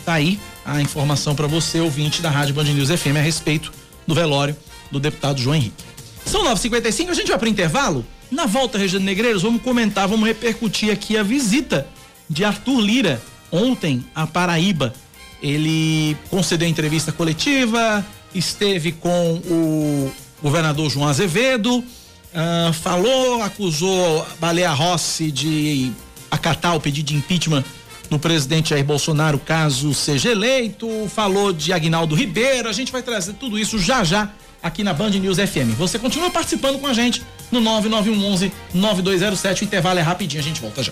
[0.05, 3.71] Tá aí a informação para você, ouvinte da Rádio Band News FM, a respeito
[4.07, 4.55] do velório
[4.89, 5.83] do deputado João Henrique.
[6.25, 8.05] São 9h55, a gente vai para intervalo.
[8.29, 11.87] Na volta, Regina Negreiros, vamos comentar, vamos repercutir aqui a visita
[12.29, 14.93] de Arthur Lira ontem a Paraíba.
[15.41, 20.11] Ele concedeu entrevista coletiva, esteve com o
[20.41, 25.91] governador João Azevedo, uh, falou, acusou Baleia Rossi de
[26.29, 27.63] acatar o pedido de impeachment
[28.09, 32.67] do presidente Jair Bolsonaro caso seja eleito, falou de Agnaldo Ribeiro.
[32.67, 34.29] A gente vai trazer tudo isso já já
[34.61, 35.75] aqui na Band News FM.
[35.77, 39.63] Você continua participando com a gente no 9911 9207.
[39.63, 40.91] O intervalo é rapidinho, a gente volta já.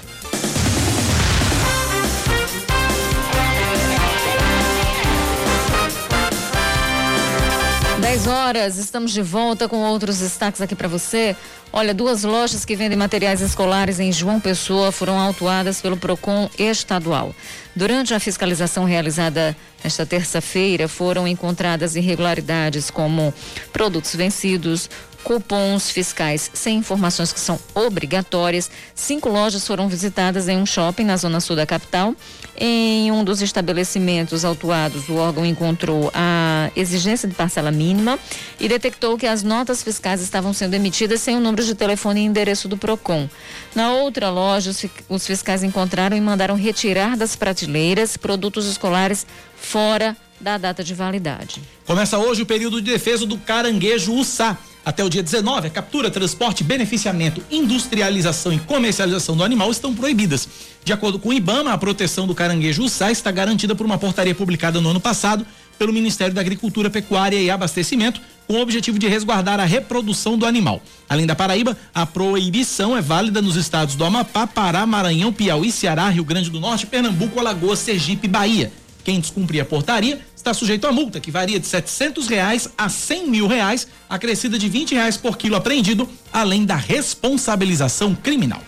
[8.10, 11.36] 10 horas, estamos de volta com outros destaques aqui para você.
[11.72, 17.36] Olha, duas lojas que vendem materiais escolares em João Pessoa foram autuadas pelo PROCON estadual.
[17.76, 23.32] Durante a fiscalização realizada nesta terça-feira, foram encontradas irregularidades como
[23.72, 24.90] produtos vencidos,
[25.24, 28.70] cupons fiscais sem informações que são obrigatórias.
[28.96, 32.16] Cinco lojas foram visitadas em um shopping na zona sul da capital.
[32.58, 38.20] Em um dos estabelecimentos autuados, o órgão encontrou a exigência de parcela mínima
[38.60, 42.26] e detectou que as notas fiscais estavam sendo emitidas sem o número de telefone e
[42.26, 43.30] endereço do PROCON.
[43.74, 44.72] Na outra loja,
[45.08, 51.62] os fiscais encontraram e mandaram retirar das prateleiras produtos escolares fora da data de validade.
[51.86, 54.58] Começa hoje o período de defesa do caranguejo Ussá.
[54.90, 60.50] Até o dia 19, a captura, transporte, beneficiamento, industrialização e comercialização do animal estão proibidas.
[60.84, 64.34] De acordo com o IBAMA, a proteção do caranguejo uçá está garantida por uma portaria
[64.34, 65.46] publicada no ano passado
[65.78, 70.48] pelo Ministério da Agricultura, Pecuária e Abastecimento, com o objetivo de resguardar a reprodução do
[70.48, 70.82] animal.
[71.08, 76.10] Além da Paraíba, a proibição é válida nos estados do Amapá, Pará, Maranhão, Piauí, Ceará,
[76.10, 78.72] Rio Grande do Norte, Pernambuco, Alagoas, Sergipe e Bahia.
[79.04, 83.28] Quem descumprir a portaria está sujeito a multa, que varia de setecentos reais a cem
[83.28, 88.62] mil reais, acrescida de vinte reais por quilo apreendido, além da responsabilização criminal.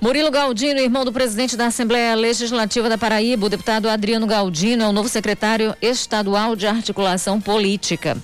[0.00, 4.88] Murilo Galdino, irmão do presidente da Assembleia Legislativa da Paraíba, o deputado Adriano Galdino, é
[4.88, 8.16] o novo secretário estadual de articulação política.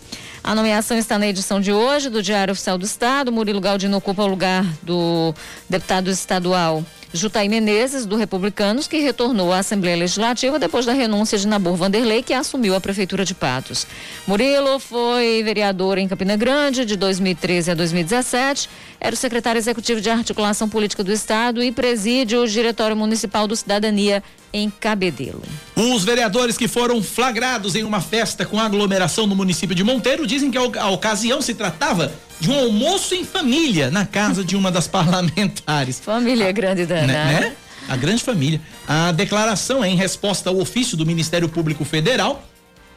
[0.42, 3.30] A nomeação está na edição de hoje do Diário Oficial do Estado.
[3.30, 5.34] Murilo Galdino ocupa o lugar do
[5.68, 11.46] deputado estadual Jutaí Menezes, do Republicanos, que retornou à Assembleia Legislativa depois da renúncia de
[11.46, 13.86] Nabor Vanderlei, que assumiu a Prefeitura de Patos.
[14.26, 18.68] Murilo foi vereador em Campina Grande de 2013 a 2017,
[19.00, 23.56] era o secretário executivo de articulação política do Estado e preside o Diretório Municipal do
[23.56, 25.42] Cidadania em Cabedelo.
[25.76, 30.50] Os vereadores que foram flagrados em uma festa com aglomeração no município de Monteiro dizem
[30.50, 34.86] que a ocasião se tratava de um almoço em família na casa de uma das
[34.88, 36.00] parlamentares.
[36.00, 37.56] Família a, grande da né, né?
[37.88, 38.60] A grande família.
[38.88, 42.44] A declaração é em resposta ao ofício do Ministério Público Federal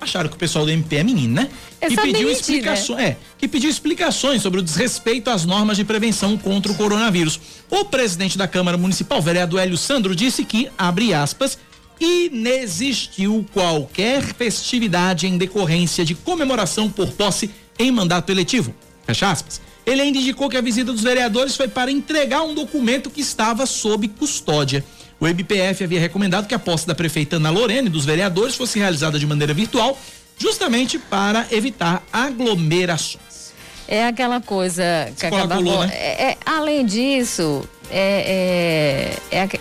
[0.04, 1.50] acharam que o pessoal do MP é menino, né?
[1.80, 6.72] que pediu explicações, é, que pediu explicações sobre o desrespeito às normas de prevenção contra
[6.72, 7.40] o coronavírus.
[7.70, 11.58] O presidente da Câmara Municipal, vereador Hélio Sandro, disse que, abre aspas,
[12.00, 18.74] inexistiu qualquer festividade em decorrência de comemoração por posse em mandato eletivo.
[19.06, 19.62] Fecha aspas.
[19.86, 23.66] Ele ainda indicou que a visita dos vereadores foi para entregar um documento que estava
[23.66, 24.84] sob custódia.
[25.20, 28.80] O MPF havia recomendado que a posse da prefeita Ana Lorena e dos vereadores fosse
[28.80, 29.98] realizada de maneira virtual,
[30.38, 33.54] justamente para evitar aglomerações.
[33.88, 34.84] É aquela coisa
[35.18, 35.62] que acaba.
[35.62, 35.92] Né?
[35.94, 39.60] É, é, além disso, é, é, é,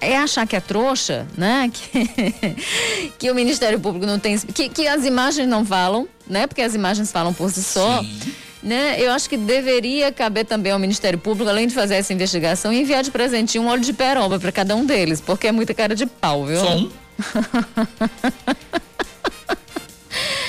[0.00, 1.70] é, achar que é trouxa, né?
[1.72, 4.38] Que, que o Ministério Público não tem.
[4.38, 6.46] Que, que as imagens não falam, né?
[6.46, 8.02] Porque as imagens falam por si só.
[8.02, 8.94] Sim né?
[8.98, 13.02] Eu acho que deveria caber também ao Ministério Público, além de fazer essa investigação, enviar
[13.02, 16.06] de presentinho um óleo de peroba para cada um deles, porque é muita cara de
[16.06, 16.60] pau, viu?
[16.60, 16.90] Só um?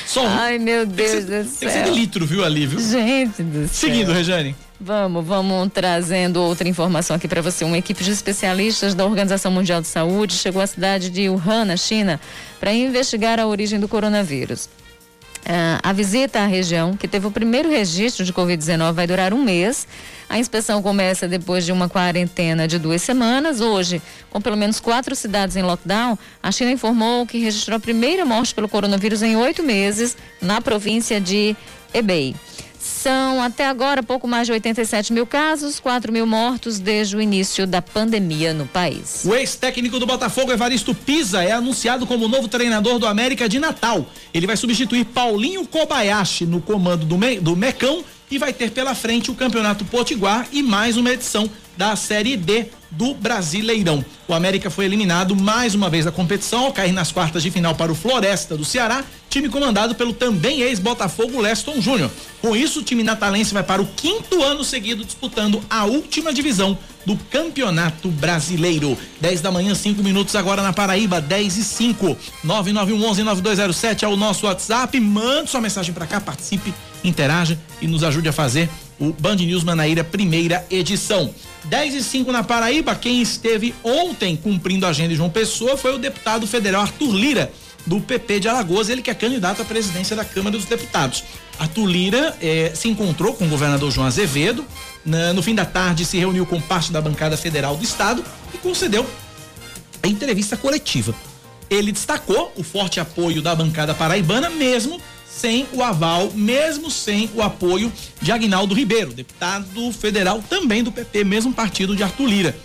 [0.05, 0.27] Só um.
[0.27, 1.59] Ai, meu Deus do céu.
[1.59, 2.79] Tem que ser de litro, viu, ali, viu?
[2.79, 3.89] Gente do céu.
[3.89, 4.55] Seguindo, Rejane.
[4.85, 7.63] Vamos, vamos trazendo outra informação aqui para você.
[7.63, 11.77] Uma equipe de especialistas da Organização Mundial de Saúde chegou à cidade de Wuhan, na
[11.77, 12.19] China,
[12.59, 14.65] para investigar a origem do coronavírus.
[14.65, 19.41] Uh, a visita à região, que teve o primeiro registro de Covid-19, vai durar um
[19.41, 19.87] mês.
[20.29, 23.61] A inspeção começa depois de uma quarentena de duas semanas.
[23.61, 28.25] Hoje, com pelo menos quatro cidades em lockdown, a China informou que registrou a primeira
[28.25, 31.55] morte pelo coronavírus em oito meses na província de
[31.93, 32.35] Hebei.
[33.03, 37.67] São até agora pouco mais de 87 mil casos, 4 mil mortos desde o início
[37.67, 39.23] da pandemia no país.
[39.25, 44.05] O ex-técnico do Botafogo, Evaristo Pisa, é anunciado como novo treinador do América de Natal.
[44.33, 48.95] Ele vai substituir Paulinho Kobayashi no comando do, Me do Mecão e vai ter pela
[48.95, 54.03] frente o Campeonato Potiguar e mais uma edição da Série D do Brasileirão.
[54.27, 57.75] O América foi eliminado mais uma vez da competição ao cair nas quartas de final
[57.75, 62.12] para o Floresta do Ceará, time comandado pelo também ex-Botafogo Leston Júnior.
[62.41, 66.77] Com isso, o time natalense vai para o quinto ano seguido disputando a última divisão
[67.05, 68.97] do Campeonato Brasileiro.
[69.19, 72.17] 10 da manhã, 5 minutos agora na Paraíba, 10 e 5.
[72.45, 74.99] 9911-9207 é o nosso WhatsApp.
[74.99, 79.63] Mande sua mensagem para cá, participe, interaja e nos ajude a fazer o Band News
[79.63, 81.33] Manaíra, primeira edição.
[81.65, 85.95] 10 e 5 na Paraíba, quem esteve ontem cumprindo a agenda de João Pessoa foi
[85.95, 87.52] o deputado federal Arthur Lira,
[87.86, 91.23] do PP de Alagoas, ele que é candidato à presidência da Câmara dos Deputados.
[91.60, 94.65] Arthur Lira eh, se encontrou com o governador João Azevedo,
[95.06, 98.23] na, no fim da tarde se reuniu com parte da bancada federal do estado
[98.54, 99.06] e concedeu
[100.02, 101.13] a entrevista coletiva.
[101.69, 104.99] Ele destacou o forte apoio da bancada paraibana, mesmo
[105.35, 107.91] sem o aval, mesmo sem o apoio
[108.21, 112.55] de Agnaldo Ribeiro, deputado federal também do PP, mesmo partido de Arthur Lira.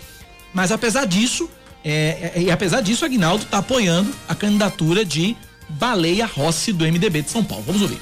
[0.53, 1.49] Mas apesar disso,
[1.83, 5.35] é, é, e apesar disso, Agnaldo está apoiando a candidatura de
[5.67, 7.63] Baleia Rossi do MDB de São Paulo.
[7.65, 7.99] Vamos ouvir.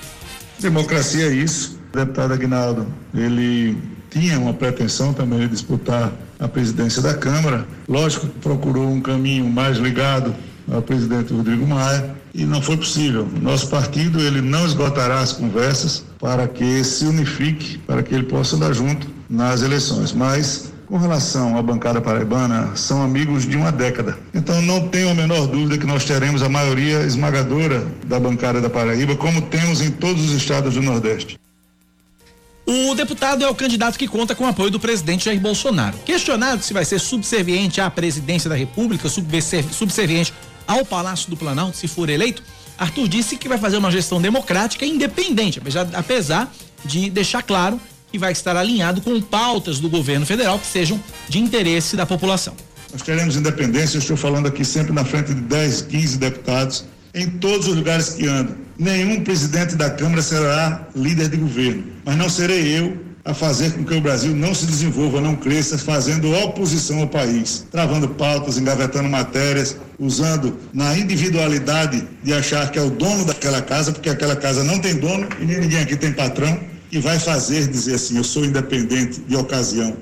[0.60, 1.80] Democracia é isso.
[1.93, 3.77] O deputado Agnaldo, ele
[4.10, 7.67] tinha uma pretensão também de disputar a presidência da Câmara.
[7.88, 10.36] Lógico que procurou um caminho mais ligado
[10.71, 13.27] ao presidente Rodrigo Maia e não foi possível.
[13.41, 18.55] Nosso partido ele não esgotará as conversas para que se unifique, para que ele possa
[18.55, 20.13] andar junto nas eleições.
[20.13, 24.18] Mas com relação à bancada paraibana, são amigos de uma década.
[24.34, 28.70] Então não tenho a menor dúvida que nós teremos a maioria esmagadora da bancada da
[28.70, 31.38] Paraíba, como temos em todos os estados do Nordeste.
[32.65, 35.97] O deputado é o candidato que conta com o apoio do presidente Jair Bolsonaro.
[36.05, 40.34] Questionado se vai ser subserviente à presidência da República, subserviente
[40.68, 42.43] ao Palácio do Planalto, se for eleito,
[42.78, 45.61] Arthur disse que vai fazer uma gestão democrática e independente,
[45.93, 46.51] apesar
[46.86, 47.80] de deixar claro
[48.11, 52.55] que vai estar alinhado com pautas do governo federal que sejam de interesse da população.
[52.91, 57.30] Nós teremos independência, eu estou falando aqui sempre na frente de 10, 15 deputados, em
[57.30, 58.55] todos os lugares que ando.
[58.78, 63.84] Nenhum presidente da Câmara será líder de governo, mas não serei eu a fazer com
[63.84, 69.09] que o Brasil não se desenvolva, não cresça, fazendo oposição ao país, travando pautas, engavetando
[69.09, 74.63] matérias, usando na individualidade de achar que é o dono daquela casa, porque aquela casa
[74.63, 76.57] não tem dono e ninguém aqui tem patrão,
[76.89, 79.97] e vai fazer dizer assim: eu sou independente de ocasião.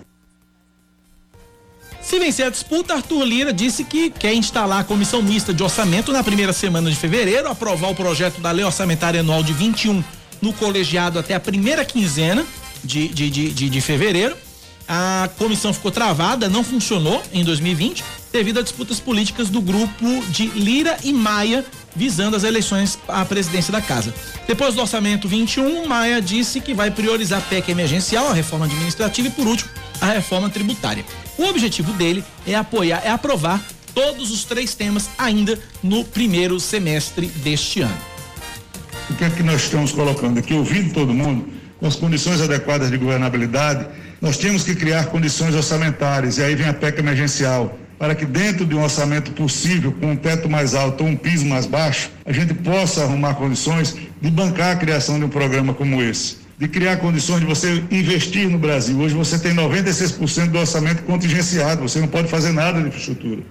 [1.99, 6.11] Se vencer a disputa, Arthur Lira disse que quer instalar a comissão mista de orçamento
[6.11, 10.03] na primeira semana de fevereiro, aprovar o projeto da lei orçamentária anual de 21
[10.39, 12.45] no colegiado até a primeira quinzena
[12.85, 14.35] de, de, de, de, de fevereiro.
[14.87, 20.47] A comissão ficou travada, não funcionou em 2020, devido a disputas políticas do grupo de
[20.49, 21.65] Lira e Maia,
[21.95, 24.13] visando as eleições à presidência da casa.
[24.47, 29.27] Depois do orçamento 21, Maia disse que vai priorizar a PEC emergencial, a reforma administrativa
[29.27, 31.03] e, por último, a reforma tributária.
[31.37, 33.63] O objetivo dele é apoiar, é aprovar
[33.95, 37.97] todos os três temas ainda no primeiro semestre deste ano.
[39.09, 40.53] O que é que nós estamos colocando aqui?
[40.53, 41.47] Ouvindo todo mundo,
[41.85, 43.85] com as condições adequadas de governabilidade,
[44.19, 48.65] nós temos que criar condições orçamentárias, e aí vem a PEC emergencial, para que dentro
[48.65, 52.31] de um orçamento possível, com um teto mais alto ou um piso mais baixo, a
[52.31, 56.97] gente possa arrumar condições de bancar a criação de um programa como esse de criar
[56.97, 58.97] condições de você investir no Brasil.
[58.97, 63.43] Hoje você tem 96% do orçamento contingenciado, você não pode fazer nada de infraestrutura.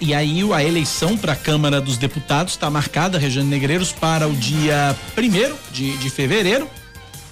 [0.00, 4.34] E aí a eleição para a Câmara dos Deputados está marcada, Regiane Negreiros, para o
[4.34, 6.68] dia 1 de, de fevereiro.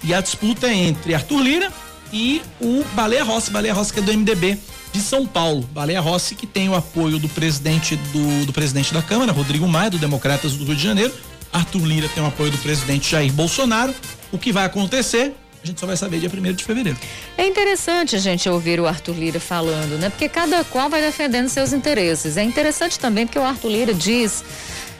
[0.02, 1.72] E a disputa é entre Arthur Lira
[2.12, 4.58] e o Baleia Rossi, Baleia Rossi que é do MDB
[4.92, 5.68] de São Paulo.
[5.72, 9.90] Baleia Rossi que tem o apoio do presidente do, do presidente da Câmara, Rodrigo Maia,
[9.90, 11.12] do Democratas do Rio de Janeiro,
[11.52, 13.94] Arthur Lira tem o apoio do presidente Jair Bolsonaro.
[14.32, 15.34] O que vai acontecer?
[15.64, 16.98] A gente só vai saber dia 1 de fevereiro.
[17.38, 20.10] É interessante a gente ouvir o Arthur Lira falando, né?
[20.10, 22.36] Porque cada qual vai defendendo seus interesses.
[22.36, 24.44] É interessante também porque o Arthur Lira diz,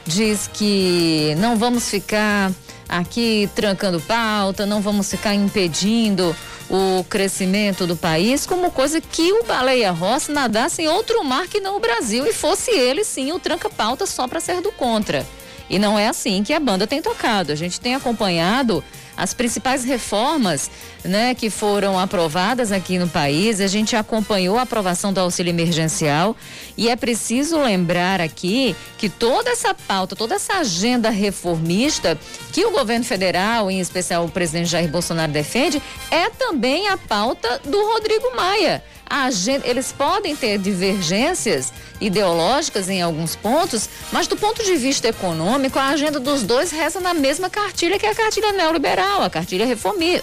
[0.07, 2.51] diz que não vamos ficar
[2.89, 6.35] aqui trancando pauta, não vamos ficar impedindo
[6.71, 11.61] o crescimento do país como coisa que o Baleia Rossi nadasse em outro mar que
[11.61, 15.27] não o Brasil e fosse ele sim o tranca-pauta só para ser do contra.
[15.69, 17.53] E não é assim que a banda tem tocado.
[17.53, 18.83] A gente tem acompanhado
[19.17, 20.71] as principais reformas
[21.05, 23.61] né, que foram aprovadas aqui no país.
[23.61, 26.37] A gente acompanhou a aprovação do auxílio emergencial.
[26.77, 32.19] E é preciso lembrar aqui que toda essa pauta, toda essa agenda reformista
[32.53, 35.81] que o governo federal, em especial o presidente Jair Bolsonaro, defende,
[36.11, 38.83] é também a pauta do Rodrigo Maia.
[39.09, 45.79] Agenda, eles podem ter divergências ideológicas em alguns pontos, mas do ponto de vista econômico,
[45.79, 49.67] a agenda dos dois reza na mesma cartilha que é a cartilha neoliberal, a cartilha
[49.67, 50.21] reformi,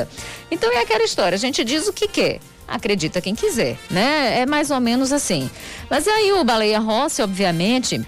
[0.00, 0.08] reformista.
[0.50, 4.42] Então é aquela história, a gente diz o que quer acredita quem quiser, né?
[4.42, 5.50] É mais ou menos assim.
[5.90, 8.00] Mas aí o Baleia Rossi, obviamente,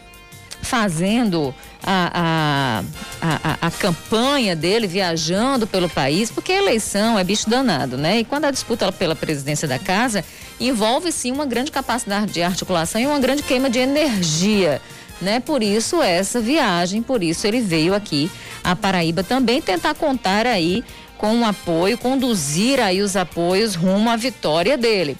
[0.62, 2.84] fazendo a,
[3.20, 8.20] a, a, a, campanha dele viajando pelo país, porque a eleição é bicho danado, né?
[8.20, 10.24] E quando a disputa pela presidência da casa
[10.61, 14.80] envolve sim uma grande capacidade de articulação e uma grande queima de energia.
[15.20, 15.38] Né?
[15.38, 18.30] Por isso essa viagem, por isso ele veio aqui
[18.62, 20.84] a Paraíba também tentar contar aí
[21.22, 25.16] com o apoio, conduzir aí os apoios rumo à vitória dele.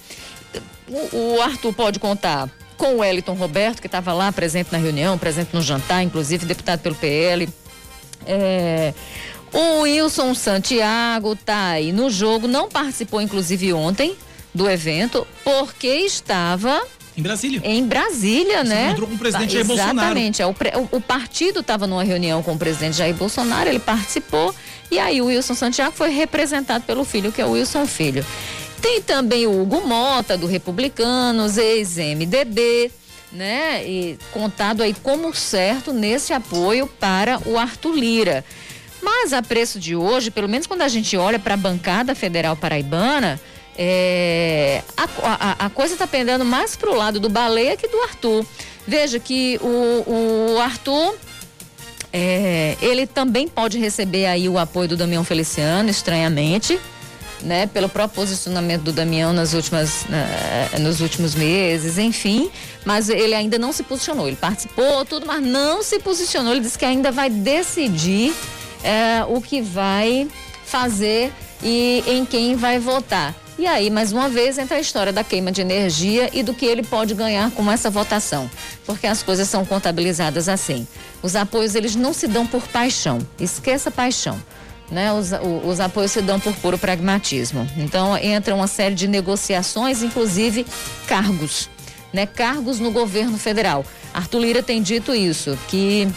[0.85, 5.17] O, o Arthur pode contar com o Wellington Roberto, que estava lá presente na reunião,
[5.17, 7.47] presente no jantar, inclusive deputado pelo PL.
[8.25, 8.93] É,
[9.53, 14.13] o Wilson Santiago tá aí no jogo, não participou inclusive ontem
[14.53, 16.85] do evento, porque estava
[17.15, 17.61] em Brasília.
[17.63, 18.87] Em Brasília, né?
[18.87, 19.97] encontrou com o presidente Jair Bolsonaro.
[19.99, 20.41] Exatamente.
[20.41, 20.55] É, o,
[20.91, 24.53] o, partido estava numa reunião com o presidente Jair Bolsonaro, ele participou.
[24.89, 28.25] E aí o Wilson Santiago foi representado pelo filho, que é o Wilson Filho.
[28.81, 32.91] Tem também o Hugo Mota, do Republicanos, ex-MDB,
[33.31, 33.85] né?
[33.87, 38.45] E contado aí como certo nesse apoio para o Arthur Lira.
[39.01, 42.55] Mas a preço de hoje, pelo menos quando a gente olha para a bancada federal
[42.55, 43.39] paraibana,
[43.77, 47.99] é, a, a, a, coisa está pendendo mais para o lado do Baleia que do
[48.01, 48.45] Arthur.
[48.87, 51.15] Veja que o, o Arthur
[52.11, 56.79] é, ele também pode receber aí o apoio do Damião Feliciano, estranhamente
[57.43, 60.05] né, pelo próprio posicionamento do Damião nas últimas,
[60.79, 62.49] nos últimos meses, enfim,
[62.85, 64.27] mas ele ainda não se posicionou.
[64.27, 66.53] Ele participou, tudo, mas não se posicionou.
[66.53, 70.27] Ele disse que ainda vai decidir uh, o que vai
[70.65, 73.35] fazer e em quem vai votar.
[73.57, 76.65] E aí, mais uma vez, entra a história da queima de energia e do que
[76.65, 78.49] ele pode ganhar com essa votação,
[78.85, 80.87] porque as coisas são contabilizadas assim.
[81.21, 84.41] Os apoios, eles não se dão por paixão, esqueça paixão
[84.93, 85.31] né, os,
[85.65, 87.67] os apoios se dão por puro pragmatismo.
[87.77, 90.65] Então, entra uma série de negociações, inclusive
[91.07, 91.69] cargos,
[92.13, 93.85] né, cargos no governo federal.
[94.13, 96.07] Arthur Lira tem dito isso, que,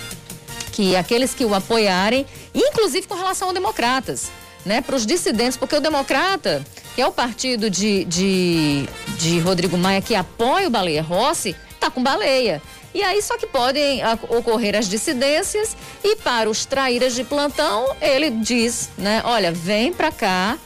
[0.72, 4.30] que aqueles que o apoiarem, inclusive com relação a democratas,
[4.64, 6.62] né, para os dissidentes, porque o democrata,
[6.97, 8.89] que é o partido de, de,
[9.19, 12.63] de Rodrigo Maia, que apoia o Baleia Rossi, está com baleia.
[12.95, 18.31] E aí só que podem ocorrer as dissidências e para os traíras de plantão, ele
[18.31, 20.57] diz, né, olha, vem para cá,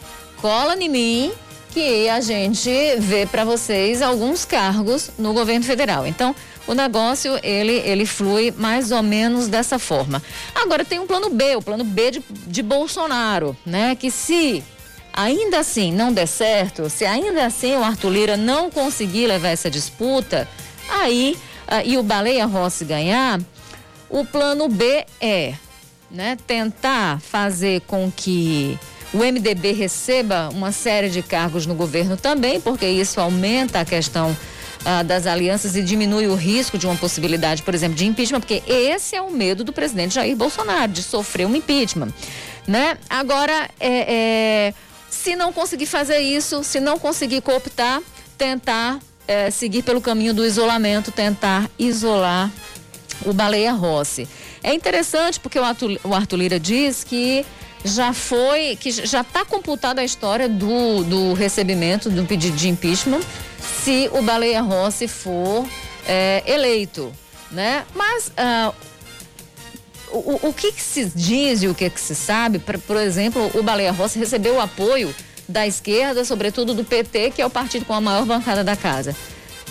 [0.41, 1.33] cola em mim
[1.73, 6.07] que a gente vê para vocês alguns cargos no governo federal.
[6.07, 6.33] Então,
[6.65, 10.23] o negócio ele ele flui mais ou menos dessa forma.
[10.55, 13.97] Agora tem um plano B, o plano B de, de Bolsonaro, né?
[13.97, 14.63] Que se
[15.21, 19.71] ainda assim não der certo, se ainda assim o Arthur Lira não conseguir levar essa
[19.71, 20.49] disputa,
[20.89, 23.41] aí ah, e o Baleia Rossi ganhar,
[24.09, 25.55] o plano B é
[26.11, 28.79] né, tentar fazer com que
[29.13, 34.37] o MDB receba uma série de cargos no governo também, porque isso aumenta a questão
[34.85, 38.63] ah, das alianças e diminui o risco de uma possibilidade, por exemplo, de impeachment, porque
[38.67, 42.09] esse é o medo do presidente Jair Bolsonaro, de sofrer um impeachment.
[42.67, 42.97] Né?
[43.09, 44.75] Agora, é, é,
[45.11, 48.01] se não conseguir fazer isso, se não conseguir cooptar,
[48.39, 52.51] tentar é, seguir pelo caminho do isolamento, tentar isolar
[53.25, 54.29] o Baleia Rossi.
[54.63, 57.45] É interessante porque o Arthur, o Arthur Lira diz que
[57.85, 63.21] já foi, que já está computada a história do, do recebimento do pedido de impeachment
[63.83, 65.67] se o Baleia Rossi for
[66.07, 67.13] é, eleito,
[67.51, 67.85] né?
[67.95, 68.75] Mas uh,
[70.13, 73.51] o, o que, que, se diz e o que, que se sabe, pra, por exemplo,
[73.55, 75.15] o Baleia Rossi recebeu o apoio
[75.49, 79.15] da esquerda, sobretudo do PT, que é o partido com a maior bancada da casa.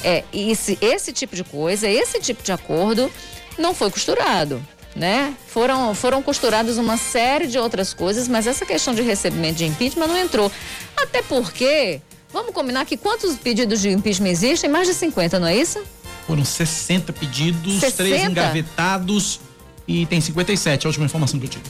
[0.04, 3.12] É, esse, esse tipo de coisa, esse tipo de acordo
[3.58, 4.62] não foi costurado.
[4.96, 5.34] Né?
[5.48, 10.08] Foram, foram costuradas uma série de outras coisas, mas essa questão de recebimento de impeachment
[10.08, 10.52] não entrou.
[10.98, 12.02] Até porque,
[12.34, 14.70] vamos combinar que quantos pedidos de impeachment existem?
[14.70, 15.82] Mais de 50, não é isso?
[16.26, 18.04] Foram 60 pedidos, 60?
[18.04, 19.40] três engavetados
[19.90, 21.64] e tem 57, a última informação que eu tive.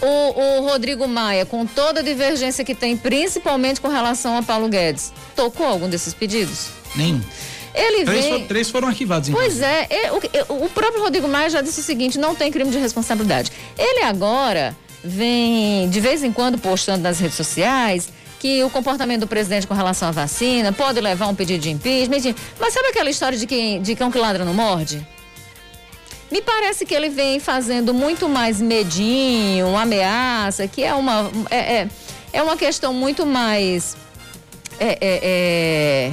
[0.00, 4.68] O, o, Rodrigo Maia, com toda a divergência que tem, principalmente com relação a Paulo
[4.68, 6.68] Guedes, tocou algum desses pedidos?
[6.94, 7.20] Nenhum.
[7.74, 8.38] Ele três, vem...
[8.38, 9.28] for, três foram arquivados.
[9.30, 9.88] Pois é,
[10.48, 13.50] o, o próprio Rodrigo Maia já disse o seguinte: não tem crime de responsabilidade.
[13.76, 19.26] Ele agora vem de vez em quando postando nas redes sociais que o comportamento do
[19.26, 22.34] presidente com relação à vacina pode levar a um pedido de impeachment.
[22.60, 25.06] Mas sabe aquela história de, que, de cão que ladra não morde?
[26.32, 31.88] Me parece que ele vem fazendo muito mais medinho, ameaça, que é uma, é, é,
[32.32, 33.94] é uma questão muito mais
[34.80, 36.12] é, é, é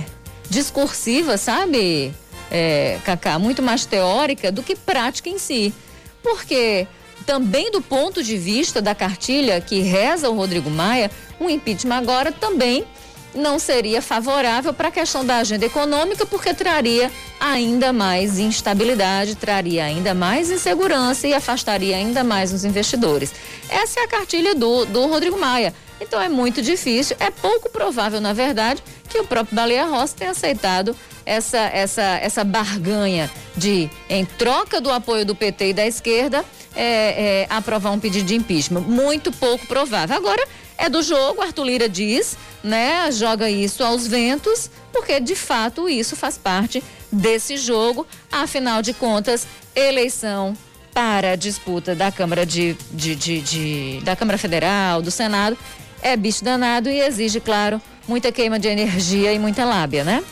[0.49, 2.13] discursiva, sabe,
[2.51, 3.39] é, Cacá?
[3.39, 5.73] Muito mais teórica do que prática em si.
[6.21, 6.85] Porque
[7.25, 11.09] também do ponto de vista da cartilha que reza o Rodrigo Maia,
[11.39, 12.85] o impeachment agora também
[13.33, 19.83] não seria favorável para a questão da agenda econômica, porque traria ainda mais instabilidade, traria
[19.83, 23.33] ainda mais insegurança e afastaria ainda mais os investidores.
[23.69, 25.73] Essa é a cartilha do, do Rodrigo Maia.
[26.01, 30.31] Então é muito difícil, é pouco provável, na verdade, que o próprio Baleia Rossi tenha
[30.31, 36.45] aceitado essa, essa, essa barganha de, em troca do apoio do PT e da esquerda,
[36.75, 38.81] é, é, aprovar um pedido de impeachment.
[38.81, 40.15] Muito pouco provável.
[40.15, 40.47] Agora,
[40.79, 43.11] é do jogo, Arthur Lira diz, né?
[43.11, 48.07] Joga isso aos ventos, porque de fato isso faz parte desse jogo.
[48.31, 50.57] Afinal de contas, eleição
[50.93, 55.57] para a disputa da Câmara de, de, de, de, da Câmara Federal, do Senado,
[56.01, 60.23] é bicho danado e exige, claro, muita queima de energia e muita lábia, né?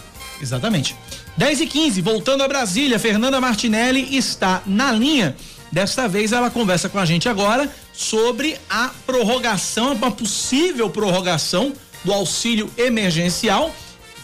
[0.42, 0.96] Exatamente.
[1.36, 5.36] 10 e 15, voltando a Brasília, Fernanda Martinelli está na linha.
[5.72, 12.14] Desta vez ela conversa com a gente agora sobre a prorrogação, uma possível prorrogação do
[12.14, 13.72] auxílio emergencial.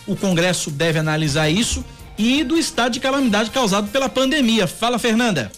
[0.07, 1.83] O Congresso deve analisar isso
[2.17, 4.67] e do estado de calamidade causado pela pandemia.
[4.67, 5.51] Fala, Fernanda.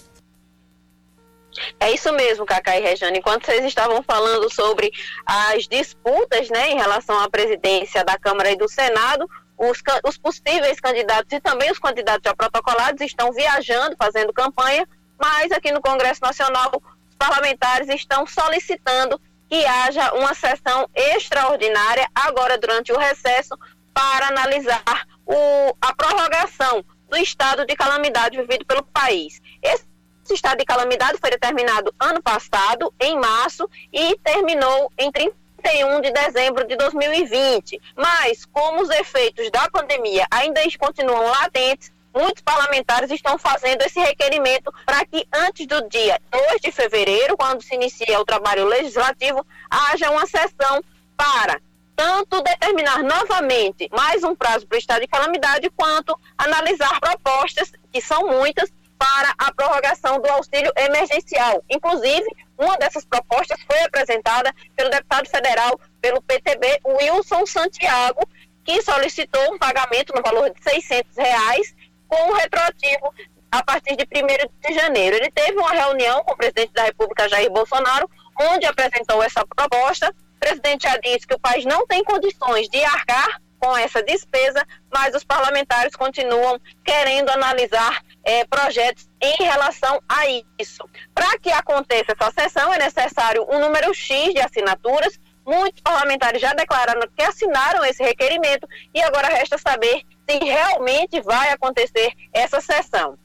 [1.79, 3.19] É isso mesmo, Cacá e Rejane.
[3.19, 4.91] Enquanto vocês estavam falando sobre
[5.25, 9.25] as disputas né, em relação à presidência da Câmara e do Senado,
[9.57, 14.85] os, os possíveis candidatos e também os candidatos já protocolados estão viajando, fazendo campanha,
[15.19, 16.71] mas aqui no Congresso Nacional
[17.09, 23.57] os parlamentares estão solicitando que haja uma sessão extraordinária agora durante o recesso
[23.93, 29.41] para analisar o, a prorrogação do estado de calamidade vivido pelo país.
[29.61, 29.85] Esse
[30.33, 36.67] estado de calamidade foi determinado ano passado, em março, e terminou em 31 de dezembro
[36.67, 37.79] de 2020.
[37.95, 44.73] Mas, como os efeitos da pandemia ainda continuam latentes, muitos parlamentares estão fazendo esse requerimento
[44.85, 50.09] para que antes do dia 2 de fevereiro, quando se inicia o trabalho legislativo, haja
[50.09, 50.81] uma sessão
[51.17, 51.59] para
[51.95, 58.01] tanto determinar novamente mais um prazo para o estado de calamidade, quanto analisar propostas, que
[58.01, 61.63] são muitas, para a prorrogação do auxílio emergencial.
[61.69, 62.25] Inclusive,
[62.57, 68.21] uma dessas propostas foi apresentada pelo deputado federal pelo PTB, Wilson Santiago,
[68.63, 71.75] que solicitou um pagamento no valor de 600 reais
[72.15, 73.13] com retroativo
[73.51, 75.17] a partir de 1 de janeiro.
[75.17, 78.09] Ele teve uma reunião com o presidente da República, Jair Bolsonaro,
[78.39, 80.09] onde apresentou essa proposta.
[80.35, 84.65] O presidente já disse que o país não tem condições de arcar com essa despesa,
[84.93, 90.27] mas os parlamentares continuam querendo analisar eh, projetos em relação a
[90.59, 90.87] isso.
[91.13, 95.19] Para que aconteça essa sessão, é necessário um número X de assinaturas.
[95.45, 101.49] Muitos parlamentares já declararam que assinaram esse requerimento e agora resta saber se realmente vai
[101.49, 103.17] acontecer essa sessão.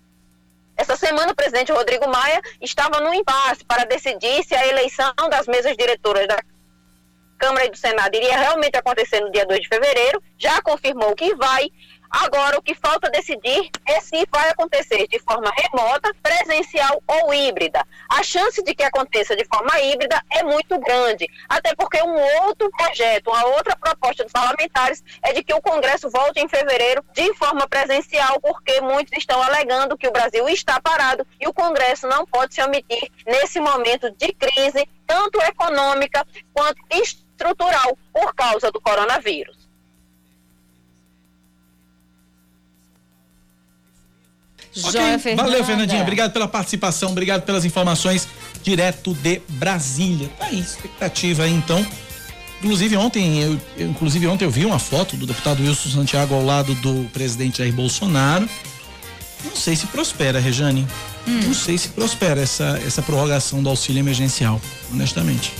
[0.77, 5.47] Essa semana, o presidente Rodrigo Maia estava no impasse para decidir se a eleição das
[5.47, 6.39] mesas diretoras da
[7.39, 11.35] Câmara e do Senado iria realmente acontecer no dia 2 de fevereiro, já confirmou que
[11.35, 11.69] vai,
[12.11, 17.87] Agora, o que falta decidir é se vai acontecer de forma remota, presencial ou híbrida.
[18.09, 22.69] A chance de que aconteça de forma híbrida é muito grande, até porque um outro
[22.71, 27.33] projeto, uma outra proposta dos parlamentares é de que o Congresso volte em fevereiro de
[27.35, 32.27] forma presencial, porque muitos estão alegando que o Brasil está parado e o Congresso não
[32.27, 39.60] pode se omitir nesse momento de crise, tanto econômica quanto estrutural, por causa do coronavírus.
[44.77, 45.35] Okay.
[45.35, 46.03] Valeu, Fernandinha.
[46.03, 48.29] Obrigado pela participação, obrigado pelas informações
[48.63, 50.31] direto de Brasília.
[50.39, 51.85] Tá aí, expectativa aí então.
[52.63, 56.45] Inclusive ontem, eu, eu, inclusive ontem eu vi uma foto do deputado Wilson Santiago ao
[56.45, 58.49] lado do presidente Jair Bolsonaro.
[59.45, 60.87] Não sei se prospera, Rejane.
[61.27, 61.41] Hum.
[61.47, 64.61] Não sei se prospera essa, essa prorrogação do auxílio emergencial,
[64.93, 65.53] honestamente.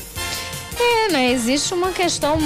[0.81, 1.31] É, né?
[1.31, 2.39] Existe uma questão.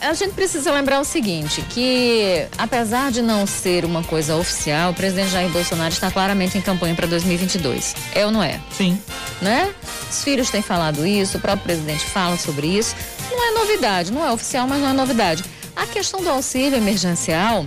[0.00, 4.94] A gente precisa lembrar o seguinte: que apesar de não ser uma coisa oficial, o
[4.94, 7.94] presidente Jair Bolsonaro está claramente em campanha para 2022.
[8.14, 8.60] É ou não é?
[8.70, 8.98] Sim.
[9.42, 9.74] Né?
[10.10, 12.96] Os filhos têm falado isso, o próprio presidente fala sobre isso.
[13.30, 15.44] Não é novidade, não é oficial, mas não é novidade.
[15.74, 17.66] A questão do auxílio emergencial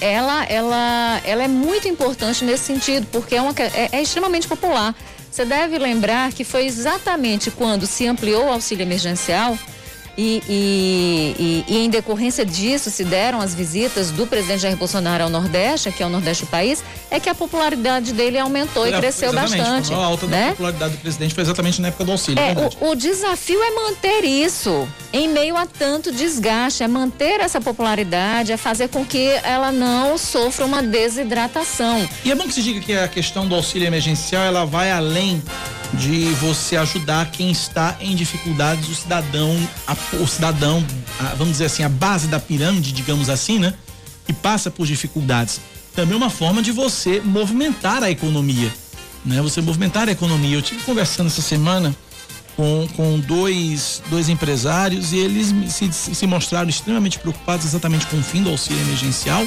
[0.00, 4.94] ela, ela, ela é muito importante nesse sentido, porque é, uma, é, é extremamente popular.
[5.30, 9.58] Você deve lembrar que foi exatamente quando se ampliou o auxílio emergencial
[10.18, 15.22] e, e, e, e, em decorrência disso se deram as visitas do presidente Jair Bolsonaro
[15.22, 18.92] ao Nordeste, que é o Nordeste do país, é que a popularidade dele aumentou e
[18.92, 19.94] cresceu bastante.
[19.94, 20.46] A alta né?
[20.46, 22.42] da popularidade do presidente foi exatamente na época do auxílio.
[22.42, 27.60] É, o, o, desafio é manter isso em meio a tanto desgaste, é manter essa
[27.60, 32.08] popularidade, é fazer com que ela não sofra uma desidratação.
[32.24, 35.40] E é bom que se diga que a questão do auxílio emergencial ela vai além
[35.94, 39.56] de você ajudar quem está em dificuldades, o cidadão,
[39.86, 40.84] a, o cidadão,
[41.18, 43.74] a, vamos dizer assim, a base da pirâmide, digamos assim, né?
[44.26, 45.60] Que passa por dificuldades.
[45.94, 48.72] Também é uma forma de você movimentar a economia,
[49.24, 49.40] né?
[49.42, 50.56] Você movimentar a economia.
[50.56, 51.94] Eu tive conversando essa semana
[52.56, 58.22] com, com dois, dois empresários e eles se, se mostraram extremamente preocupados exatamente com o
[58.22, 59.46] fim do auxílio emergencial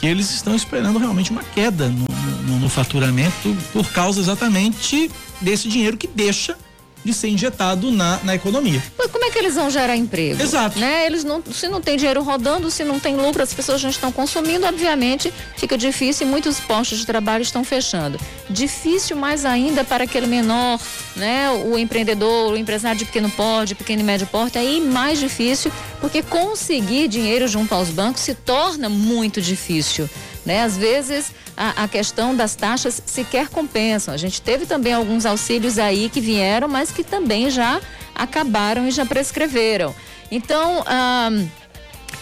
[0.00, 2.06] que eles estão esperando realmente uma queda no,
[2.48, 5.08] no, no faturamento por causa exatamente
[5.40, 6.58] desse dinheiro que deixa
[7.04, 8.82] de ser injetado na, na economia.
[8.96, 10.42] Mas como é que eles vão gerar emprego?
[10.42, 10.78] Exato.
[10.78, 11.06] Né?
[11.06, 14.10] Eles não, se não tem dinheiro rodando, se não tem lucro, as pessoas já estão
[14.10, 18.18] consumindo, obviamente fica difícil e muitos postos de trabalho estão fechando.
[18.48, 20.80] Difícil mais ainda para aquele menor,
[21.16, 21.50] né?
[21.50, 26.22] O empreendedor, o empresário de pequeno porte, pequeno e médio porte, aí mais difícil, porque
[26.22, 30.08] conseguir dinheiro junto aos bancos se torna muito difícil.
[30.44, 30.62] Né?
[30.62, 34.12] Às vezes a, a, questão das taxas sequer compensam.
[34.12, 37.80] A gente teve também alguns auxílios aí que vieram, mas que também já
[38.14, 39.94] acabaram e já prescreveram.
[40.30, 40.84] Então,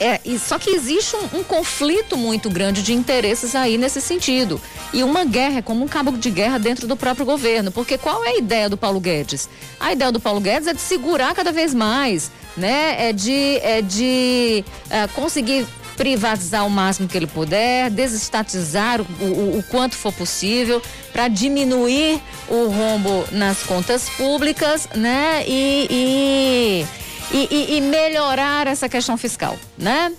[0.01, 4.61] é, só que existe um, um, conflito muito grande de interesses aí nesse sentido.
[4.93, 7.71] E uma guerra é como um cabo de guerra dentro do próprio governo.
[7.71, 9.49] Porque qual é a ideia do Paulo Guedes?
[9.79, 13.09] A ideia do Paulo Guedes é de segurar cada vez mais, né?
[13.09, 15.67] É de, é de é, conseguir
[15.97, 20.83] privatizar o máximo que ele puder, desestatizar o, o, o quanto for possível,
[21.13, 25.45] para diminuir o rombo nas contas públicas, né?
[25.47, 27.02] e, e
[27.33, 30.13] e, e, e melhorar essa questão fiscal, né?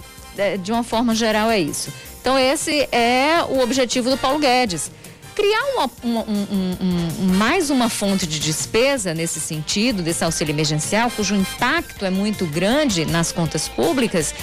[0.62, 1.94] De uma forma geral é isso.
[2.20, 4.90] Então esse é o objetivo do Paulo Guedes.
[5.36, 6.78] Criar uma, uma, um,
[7.22, 12.46] um, mais uma fonte de despesa nesse sentido, desse auxílio emergencial, cujo impacto é muito
[12.46, 14.34] grande nas contas públicas,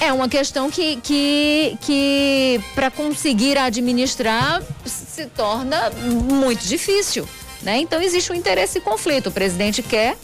[0.00, 7.26] é uma questão que, que, que para conseguir administrar se torna muito difícil.
[7.62, 7.78] Né?
[7.78, 9.28] Então existe um interesse e conflito.
[9.28, 10.16] O presidente quer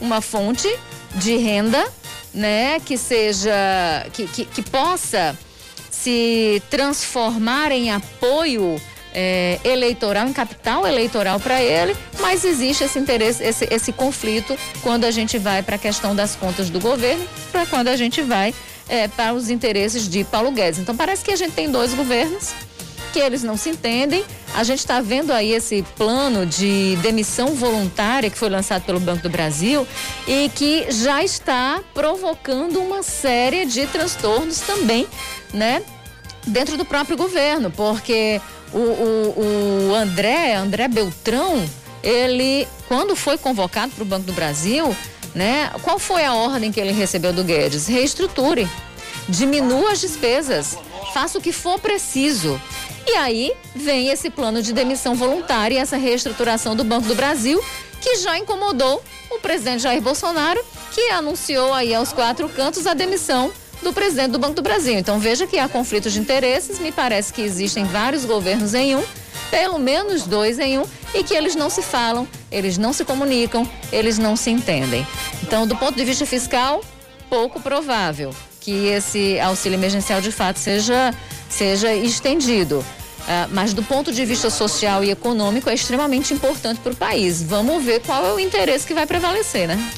[0.00, 0.68] uma fonte
[1.14, 1.84] de renda,
[2.32, 3.52] né, que seja,
[4.12, 5.36] que, que, que possa
[5.90, 8.80] se transformar em apoio
[9.14, 15.04] é, eleitoral, em capital eleitoral para ele, mas existe esse interesse, esse, esse conflito quando
[15.04, 18.54] a gente vai para a questão das contas do governo, para quando a gente vai
[18.88, 20.80] é, para os interesses de Paulo Guedes.
[20.80, 22.52] Então parece que a gente tem dois governos
[23.12, 24.24] que eles não se entendem.
[24.54, 29.22] A gente está vendo aí esse plano de demissão voluntária que foi lançado pelo Banco
[29.22, 29.86] do Brasil
[30.26, 35.06] e que já está provocando uma série de transtornos também,
[35.52, 35.82] né?
[36.46, 38.40] Dentro do próprio governo, porque
[38.72, 41.64] o, o, o André, André Beltrão,
[42.02, 44.96] ele, quando foi convocado para o Banco do Brasil,
[45.34, 45.70] né?
[45.82, 47.86] Qual foi a ordem que ele recebeu do Guedes?
[47.86, 48.68] Reestruture,
[49.28, 50.76] diminua as despesas,
[51.12, 52.60] faça o que for preciso.
[53.06, 57.62] E aí vem esse plano de demissão voluntária e essa reestruturação do Banco do Brasil,
[58.00, 63.52] que já incomodou o presidente Jair Bolsonaro, que anunciou aí aos quatro cantos a demissão
[63.82, 64.94] do presidente do Banco do Brasil.
[64.94, 69.02] Então veja que há conflitos de interesses, me parece que existem vários governos em um,
[69.50, 70.84] pelo menos dois em um,
[71.14, 75.06] e que eles não se falam, eles não se comunicam, eles não se entendem.
[75.42, 76.82] Então, do ponto de vista fiscal,
[77.28, 81.12] pouco provável que esse auxílio emergencial de fato seja,
[81.52, 82.78] seja estendido.
[82.78, 87.42] Uh, mas do ponto de vista social e econômico é extremamente importante para o país.
[87.42, 89.92] Vamos ver qual é o interesse que vai prevalecer, né?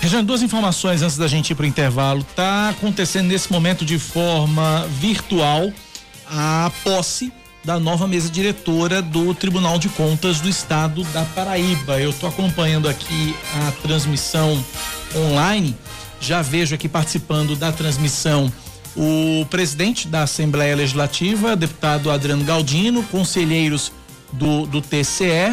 [0.00, 2.20] Regiane, duas informações antes da gente ir para o intervalo.
[2.28, 5.72] Está acontecendo nesse momento de forma virtual
[6.26, 7.32] a posse
[7.64, 12.00] da nova mesa diretora do Tribunal de Contas do Estado da Paraíba.
[12.00, 13.34] Eu estou acompanhando aqui
[13.68, 14.62] a transmissão
[15.16, 15.74] online
[16.24, 18.50] já vejo aqui participando da transmissão
[18.96, 23.92] o presidente da Assembleia Legislativa, deputado Adriano Galdino, conselheiros
[24.32, 25.52] do, do TCE.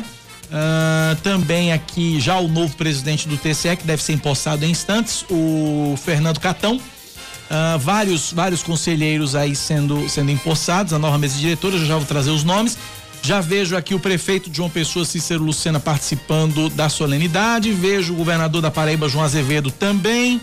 [0.52, 4.72] Uh, ah, também aqui já o novo presidente do TCE, que deve ser empossado em
[4.72, 6.76] instantes, o Fernando Catão.
[6.76, 12.32] Uh, vários, vários conselheiros aí sendo, sendo empossados, a nova mesa eu já vou trazer
[12.32, 12.78] os nomes.
[13.24, 18.62] Já vejo aqui o prefeito João Pessoa Cícero Lucena participando da solenidade, vejo o governador
[18.62, 20.42] da Paraíba João Azevedo também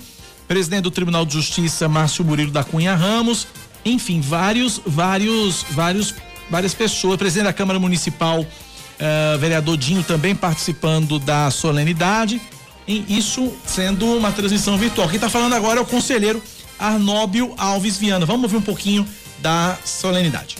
[0.48, 3.46] presidente do Tribunal de Justiça, Márcio Murilo da Cunha Ramos,
[3.84, 6.14] enfim, vários, vários, vários,
[6.50, 12.40] várias pessoas, presidente da Câmara Municipal, uh, vereador Dinho também participando da solenidade,
[12.86, 15.06] e isso sendo uma transmissão virtual.
[15.08, 16.42] Quem está falando agora é o conselheiro
[16.78, 18.24] Arnóbio Alves Viana.
[18.24, 19.06] Vamos ouvir um pouquinho
[19.40, 20.56] da solenidade.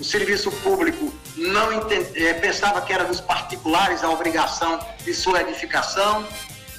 [0.00, 5.42] O serviço público não entende, é, pensava que era dos particulares a obrigação de sua
[5.42, 6.26] edificação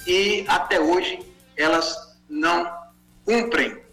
[0.06, 1.18] e até hoje
[1.56, 2.70] elas não
[3.24, 3.84] cumprem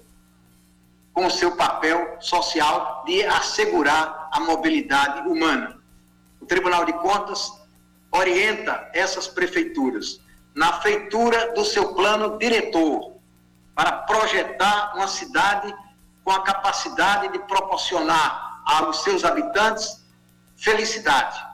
[1.13, 5.79] com o seu papel social de assegurar a mobilidade humana.
[6.41, 7.51] O Tribunal de Contas
[8.11, 10.19] orienta essas prefeituras
[10.55, 13.13] na feitura do seu plano diretor
[13.75, 15.73] para projetar uma cidade
[16.23, 20.03] com a capacidade de proporcionar aos seus habitantes
[20.55, 21.52] felicidade.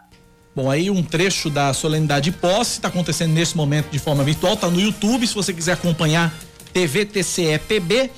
[0.56, 4.56] Bom, aí um trecho da solenidade de posse está acontecendo nesse momento de forma virtual,
[4.56, 6.34] está no YouTube, se você quiser acompanhar
[6.74, 8.12] TV TCE PB.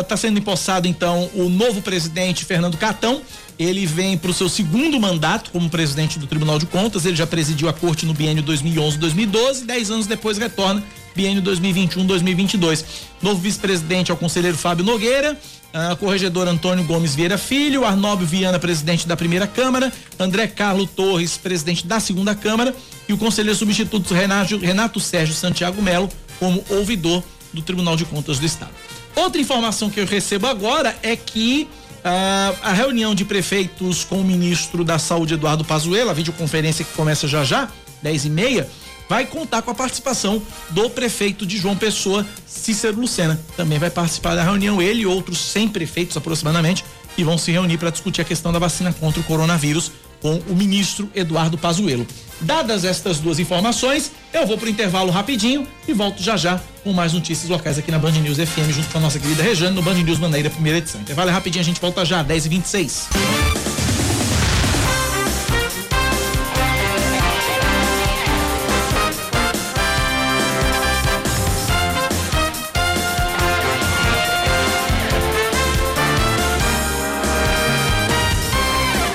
[0.00, 3.20] Está uh, sendo empossado então o novo presidente Fernando Catão.
[3.58, 7.04] Ele vem para o seu segundo mandato como presidente do Tribunal de Contas.
[7.04, 9.64] Ele já presidiu a corte no biênio 2011-2012.
[9.66, 10.80] Dez anos depois retorna
[11.18, 12.84] biênio 2021-2022.
[13.20, 15.36] Novo vice-presidente é o conselheiro Fábio Nogueira.
[15.74, 21.36] Uh, corregedor Antônio Gomes Vieira Filho, Arnóbio Viana, presidente da primeira Câmara, André Carlos Torres,
[21.36, 22.74] presidente da segunda Câmara,
[23.06, 26.08] e o conselheiro substituto Renato, Renato Sérgio Santiago Melo,
[26.38, 28.70] como ouvidor do Tribunal de Contas do Estado.
[29.14, 34.24] Outra informação que eu recebo agora é que uh, a reunião de prefeitos com o
[34.24, 37.68] ministro da Saúde, Eduardo Pazuello, a videoconferência que começa já já,
[38.02, 38.70] 10 e meia,
[39.08, 43.40] vai contar com a participação do prefeito de João Pessoa, Cícero Lucena.
[43.56, 46.84] Também vai participar da reunião ele e outros 100 prefeitos aproximadamente
[47.16, 49.90] e vão se reunir para discutir a questão da vacina contra o coronavírus
[50.20, 52.06] com o ministro Eduardo Pazuello.
[52.40, 56.92] Dadas estas duas informações, eu vou para o intervalo rapidinho e volto já já com
[56.92, 59.82] mais notícias locais aqui na Band News FM, junto com a nossa querida Rejane no
[59.82, 61.00] Band News Maneira, primeira edição.
[61.00, 62.46] Intervalo é rapidinho, a gente volta já, 10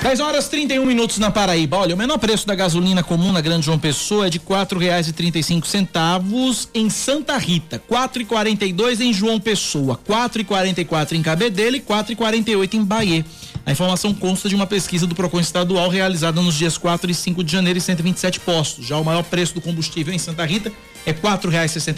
[0.03, 1.77] 10 horas 31 minutos na Paraíba.
[1.77, 5.07] Olha, o menor preço da gasolina comum na Grande João Pessoa é de quatro reais
[5.07, 10.41] e trinta centavos em Santa Rita, quatro e quarenta e dois em João Pessoa, quatro
[10.41, 13.25] e quarenta e quatro em Cabedelo e quatro e quarenta e oito em Bahia.
[13.65, 17.41] A informação consta de uma pesquisa do Procon Estadual realizada nos dias 4 e 5
[17.41, 18.85] de janeiro em 127 postos.
[18.85, 20.69] Já o maior preço do combustível em Santa Rita
[21.05, 21.13] é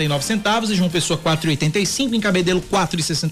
[0.08, 1.20] nove centavos, em João Pessoa
[1.80, 2.64] e cinco, em Cabedelo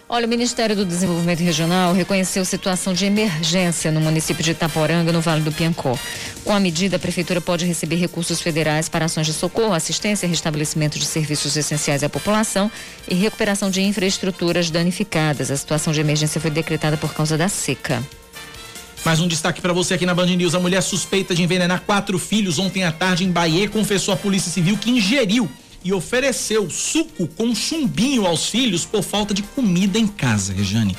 [0.08, 5.20] Olha, o Ministério do Desenvolvimento Regional reconheceu situação de emergência no município de Itaporanga, no
[5.20, 5.97] Vale do Piancó.
[6.45, 11.00] Com a medida, a Prefeitura pode receber recursos federais para ações de socorro, assistência, restabelecimento
[11.00, 12.72] de serviços essenciais à população
[13.08, 15.50] e recuperação de infraestruturas danificadas.
[15.50, 18.04] A situação de emergência foi decretada por causa da seca.
[19.06, 20.54] Mais um destaque para você aqui na Band News.
[20.54, 24.52] A mulher suspeita de envenenar quatro filhos ontem à tarde em Bahia confessou à Polícia
[24.52, 25.50] Civil que ingeriu
[25.84, 30.97] e ofereceu suco com chumbinho aos filhos por falta de comida em casa, Rejane.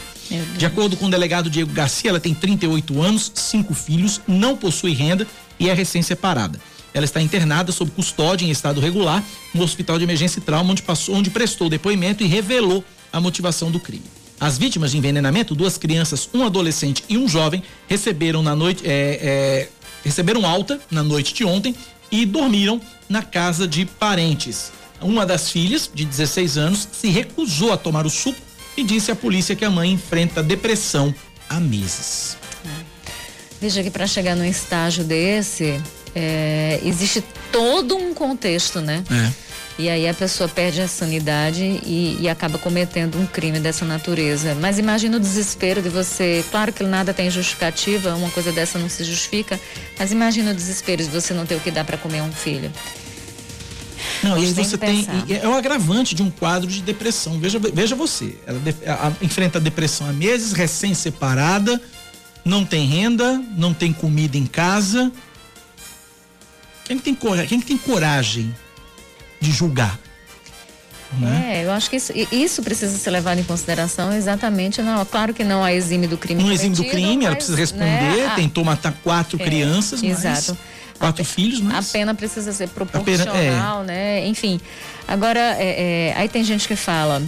[0.56, 4.92] De acordo com o delegado Diego Garcia, ela tem 38 anos, cinco filhos, não possui
[4.92, 5.26] renda
[5.58, 6.58] e é recém-separada.
[6.94, 9.22] Ela está internada sob custódia em estado regular
[9.52, 12.82] no Hospital de Emergência e Trauma, onde, passou, onde prestou depoimento e revelou
[13.12, 14.04] a motivação do crime.
[14.40, 19.20] As vítimas de envenenamento, duas crianças, um adolescente e um jovem, receberam na noite, é,
[19.22, 19.68] é,
[20.02, 21.76] receberam alta na noite de ontem
[22.10, 24.72] e dormiram na casa de parentes.
[25.02, 28.40] Uma das filhas, de 16 anos, se recusou a tomar o suco
[28.78, 31.14] e disse à polícia que a mãe enfrenta depressão
[31.46, 32.38] há meses.
[33.60, 35.78] Veja que para chegar num estágio desse,
[36.14, 37.22] é, existe
[37.52, 39.04] todo um contexto, né?
[39.10, 39.49] É
[39.80, 44.54] e aí a pessoa perde a sanidade e, e, acaba cometendo um crime dessa natureza.
[44.54, 46.44] Mas imagina o desespero de você.
[46.50, 49.58] Claro que nada tem justificativa, uma coisa dessa não se justifica,
[49.98, 52.70] mas imagina o desespero de você não ter o que dar para comer um filho.
[54.22, 55.06] Não, e você tem.
[55.30, 57.40] É o agravante de um quadro de depressão.
[57.40, 58.36] Veja, veja você.
[58.46, 61.80] Ela de, a, enfrenta a depressão há meses, recém-separada,
[62.44, 65.10] não tem renda, não tem comida em casa.
[66.84, 67.16] Quem tem,
[67.48, 68.54] quem tem coragem
[69.40, 69.98] de julgar.
[71.18, 71.56] Né?
[71.56, 74.80] É, eu acho que isso, isso, precisa ser levado em consideração exatamente.
[74.80, 76.42] Não, claro que não a exime do crime.
[76.42, 80.56] Não exime do crime, mas, ela precisa responder, né, tentou matar quatro é, crianças, exato.
[81.00, 81.88] quatro a, filhos, mas.
[81.88, 83.84] A pena precisa ser proporcional, pena, é.
[83.86, 84.26] né?
[84.28, 84.60] Enfim.
[85.08, 87.20] Agora, é, é, aí tem gente que fala.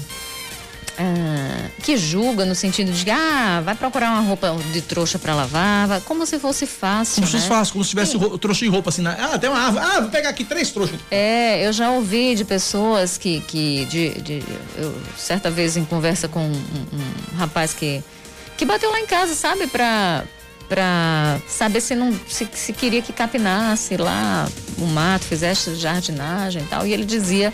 [0.99, 6.01] Ah, que julga no sentido de ah, vai procurar uma roupa de trouxa para lavar,
[6.03, 7.17] como se fosse fácil.
[7.17, 7.57] Como se fosse né?
[7.57, 9.03] fácil, como se tivesse ro trouxa de roupa assim.
[9.03, 9.85] Na, ah, tem uma árvore.
[9.85, 11.01] Ah, vou pegar aqui três trouxas.
[11.11, 14.43] É, eu já ouvi de pessoas que, que de, de
[14.77, 18.03] eu, certa vez em conversa com um, um, rapaz que,
[18.57, 20.25] que bateu lá em casa, sabe, pra,
[20.69, 24.47] pra saber se não se, se queria que capinasse lá
[24.79, 26.87] o mato, fizesse jardinagem e tal.
[26.87, 27.53] E ele dizia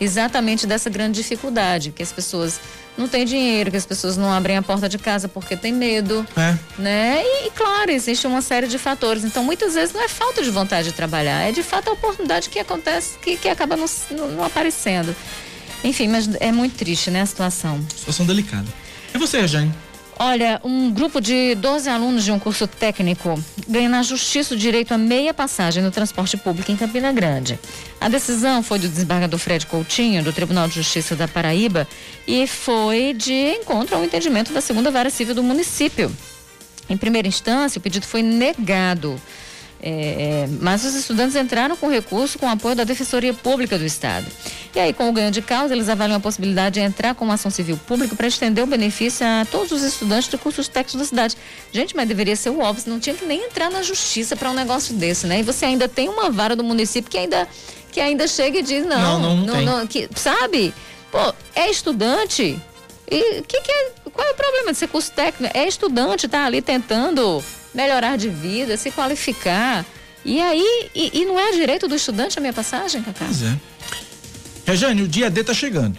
[0.00, 2.58] exatamente dessa grande dificuldade, que as pessoas
[3.00, 6.26] não têm dinheiro, que as pessoas não abrem a porta de casa porque tem medo,
[6.36, 6.56] é.
[6.78, 7.22] né?
[7.24, 9.24] E, e, claro, existe uma série de fatores.
[9.24, 12.48] Então, muitas vezes não é falta de vontade de trabalhar, é de fato a oportunidade
[12.48, 13.86] que acontece, que, que acaba não,
[14.28, 15.14] não aparecendo.
[15.82, 17.84] Enfim, mas é muito triste, né, a situação.
[17.96, 18.66] Situação delicada.
[19.14, 19.72] É você, Jane.
[20.22, 24.92] Olha, um grupo de 12 alunos de um curso técnico ganha na justiça o direito
[24.92, 27.58] a meia passagem no transporte público em Campina Grande.
[27.98, 31.88] A decisão foi do desembargador Fred Coutinho, do Tribunal de Justiça da Paraíba,
[32.28, 36.14] e foi de encontro ao entendimento da segunda vara civil do município.
[36.86, 39.18] Em primeira instância, o pedido foi negado.
[39.82, 44.26] É, mas os estudantes entraram com recurso com apoio da Defensoria Pública do Estado.
[44.74, 47.34] E aí, com o ganho de causa, eles avaliam a possibilidade de entrar com uma
[47.34, 51.04] ação civil pública para estender o benefício a todos os estudantes de cursos técnicos da
[51.06, 51.36] cidade.
[51.72, 54.54] Gente, mas deveria ser o óbvio, não tinha que nem entrar na justiça para um
[54.54, 55.40] negócio desse, né?
[55.40, 57.48] E você ainda tem uma vara do município que ainda,
[57.90, 60.74] que ainda chega e diz, não, não, não, não, não que, sabe?
[61.10, 62.60] Pô, é estudante.
[63.10, 65.56] E que que é, qual é o problema de ser curso técnico?
[65.56, 67.42] É estudante, tá ali tentando
[67.74, 69.84] melhorar de vida, se qualificar.
[70.24, 73.24] E aí, e, e não é direito do estudante a minha passagem, Cacá?
[73.24, 73.56] Pois é.
[74.66, 75.98] Rejane, o dia D tá chegando.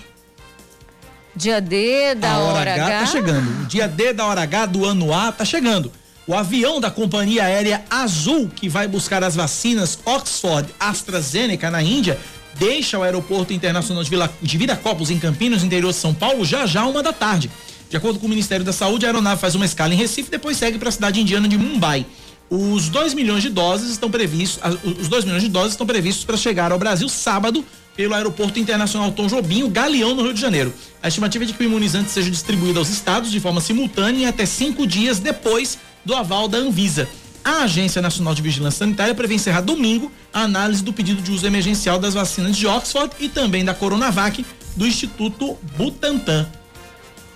[1.36, 3.64] Dia D da a hora, hora H, H tá chegando.
[3.64, 5.92] O dia D da hora H do ano A tá chegando.
[6.28, 12.18] O avião da companhia aérea Azul, que vai buscar as vacinas Oxford AstraZeneca na Índia,
[12.56, 16.66] deixa o aeroporto internacional de, Vila, de Viracopos, em Campinas, interior de São Paulo, já
[16.66, 17.50] já uma da tarde.
[17.92, 20.32] De acordo com o Ministério da Saúde, a aeronave faz uma escala em Recife e
[20.32, 22.06] depois segue para a cidade indiana de Mumbai.
[22.50, 24.62] Os 2 milhões de doses estão previstos,
[24.98, 29.12] os 2 milhões de doses estão previstos para chegar ao Brasil sábado pelo Aeroporto Internacional
[29.12, 30.74] Tom Jobim, o Galeão, no Rio de Janeiro.
[31.04, 34.46] A estimativa é de que o imunizante seja distribuído aos estados de forma simultânea até
[34.46, 37.10] cinco dias depois do aval da Anvisa.
[37.44, 41.46] A Agência Nacional de Vigilância Sanitária prevê encerrar domingo a análise do pedido de uso
[41.46, 44.46] emergencial das vacinas de Oxford e também da Coronavac
[44.78, 46.48] do Instituto Butantan.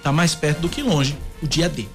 [0.05, 1.87] Tá mais perto do que longe, o dia D.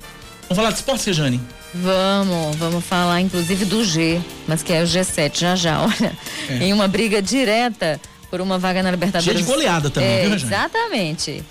[0.49, 1.41] Vamos falar de esporte, Rejane?
[1.73, 6.19] Vamos, vamos falar inclusive do G, mas que é o G7 já já, olha.
[6.49, 6.55] É.
[6.55, 9.33] Em uma briga direta por uma vaga na Libertadores.
[9.33, 11.45] Cheia de goleada também, é, viu, Exatamente.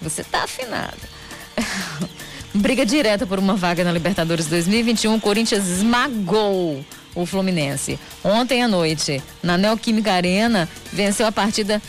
[0.00, 0.96] Você tá afinado.
[2.54, 6.82] briga direta por uma vaga na Libertadores 2021, o Corinthians esmagou
[7.14, 7.98] o Fluminense.
[8.24, 11.82] Ontem à noite, na Neoquímica Arena, venceu a partida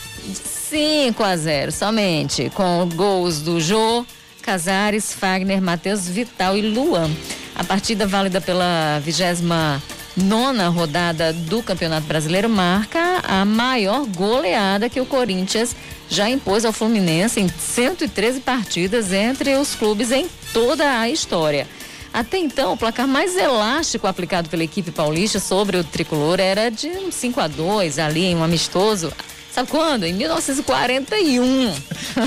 [0.70, 4.06] 5 a 0 somente, com gols do Jô,
[4.48, 7.12] Casares, Fagner, Matheus Vital e Luan.
[7.54, 9.84] A partida válida pela vigésima
[10.16, 15.76] nona rodada do Campeonato Brasileiro marca a maior goleada que o Corinthians
[16.10, 21.68] já impôs ao Fluminense em 113 partidas entre os clubes em toda a história.
[22.14, 26.88] Até então, o placar mais elástico aplicado pela equipe paulista sobre o tricolor era de
[26.88, 29.12] um 5 a 2 ali em um amistoso
[29.58, 30.04] Sabe quando?
[30.04, 31.74] Em 1941.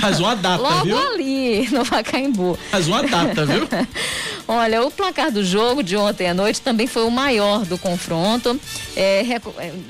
[0.00, 0.98] Faz uma data, Logo viu?
[0.98, 2.58] ali, no Pacaembu.
[2.72, 3.68] Faz uma data, viu?
[4.48, 8.58] Olha, o placar do jogo de ontem à noite também foi o maior do confronto.
[8.96, 9.40] É, é,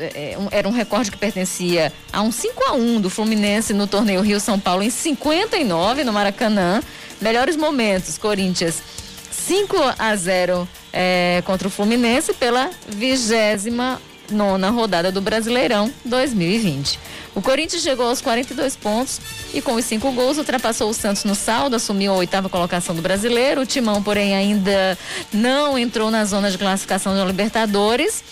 [0.00, 4.20] é, era um recorde que pertencia a um 5 a 1 do Fluminense no torneio
[4.20, 6.82] Rio São Paulo em 59 no Maracanã.
[7.22, 8.82] Melhores momentos, Corinthians
[9.30, 13.98] 5 a 0 é, contra o Fluminense pela vigésima
[14.30, 16.98] nona rodada do Brasileirão 2020.
[17.34, 19.20] O Corinthians chegou aos 42 pontos
[19.54, 23.02] e com os cinco gols ultrapassou o Santos no saldo, assumiu a oitava colocação do
[23.02, 23.60] brasileiro.
[23.60, 24.98] O Timão, porém, ainda
[25.32, 28.24] não entrou na zona de classificação da Libertadores,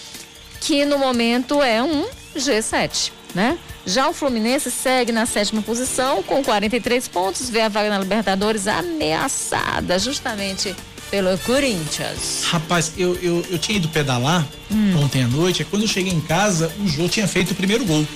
[0.60, 3.58] que no momento é um G7, né?
[3.86, 8.66] Já o Fluminense segue na sétima posição com 43 pontos, vê a vaga na Libertadores
[8.66, 10.74] ameaçada justamente
[11.10, 12.44] pelo Corinthians.
[12.44, 14.98] Rapaz, eu, eu, eu tinha ido pedalar hum.
[15.02, 17.84] ontem à noite, e quando eu cheguei em casa, o Jô tinha feito o primeiro
[17.84, 18.06] gol.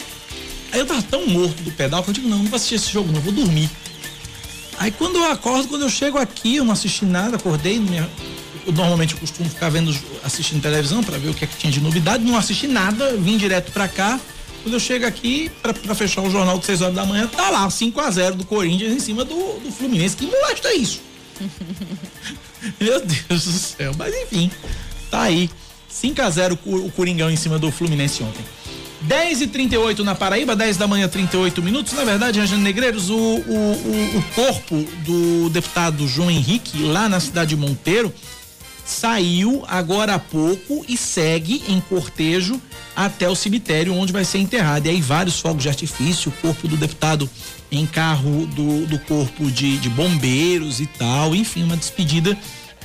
[0.72, 2.90] Aí eu tava tão morto do pedal que eu digo, não, não vou assistir esse
[2.90, 3.70] jogo, não, vou dormir.
[4.78, 8.08] Aí quando eu acordo, quando eu chego aqui, eu não assisti nada, acordei, minha,
[8.66, 11.72] eu normalmente eu costumo ficar vendo, assistindo televisão para ver o que, é que tinha
[11.72, 14.18] de novidade, não assisti nada, vim direto para cá.
[14.62, 17.68] Quando eu chego aqui para fechar o jornal de 6 horas da manhã, tá lá,
[17.68, 20.16] 5 a 0 do Corinthians em cima do, do Fluminense.
[20.16, 21.00] Que moleque é isso?
[22.80, 24.50] Meu Deus do céu, mas enfim,
[25.10, 25.50] tá aí.
[25.88, 28.42] 5 a 0 o Coringão em cima do Fluminense ontem.
[29.02, 31.92] 10 e 38 na Paraíba, 10 da manhã, 38 minutos.
[31.92, 37.50] Na verdade, Rangel Negreiros, o, o, o corpo do deputado João Henrique, lá na cidade
[37.50, 38.12] de Monteiro,
[38.84, 42.60] saiu agora há pouco e segue em cortejo
[42.94, 44.86] até o cemitério onde vai ser enterrado.
[44.86, 47.28] E aí vários fogos de artifício, o corpo do deputado
[47.70, 51.34] em carro do, do corpo de, de bombeiros e tal.
[51.34, 52.36] Enfim, uma despedida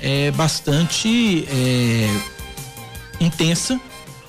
[0.01, 2.09] é, bastante é,
[3.19, 3.79] intensa,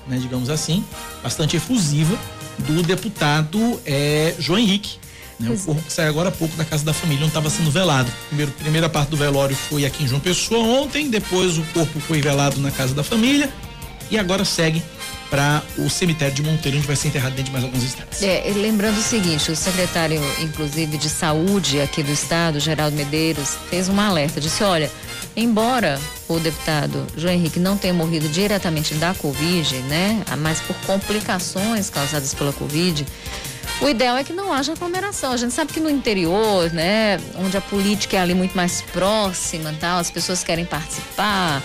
[0.07, 0.83] né, digamos assim,
[1.23, 2.17] bastante efusiva
[2.59, 4.97] do deputado é, João Henrique.
[5.39, 7.71] Né, o corpo que sai agora há pouco da casa da família, onde estava sendo
[7.71, 8.11] velado.
[8.27, 12.21] Primeiro, primeira parte do velório foi aqui em João Pessoa ontem, depois o corpo foi
[12.21, 13.49] velado na casa da família
[14.11, 14.83] e agora segue
[15.29, 18.21] para o cemitério de Monteiro, onde vai ser enterrado dentro de mais alguns instantes.
[18.21, 23.87] É, lembrando o seguinte, o secretário, inclusive, de saúde aqui do estado, Geraldo Medeiros, fez
[23.89, 24.91] um alerta, disse, olha,
[25.35, 31.89] embora o deputado João Henrique não tenha morrido diretamente da Covid, né, mas por complicações
[31.89, 33.05] causadas pela Covid,
[33.81, 35.31] o ideal é que não haja aglomeração.
[35.31, 39.73] A gente sabe que no interior, né, onde a política é ali muito mais próxima,
[39.79, 41.63] tal, as pessoas querem participar,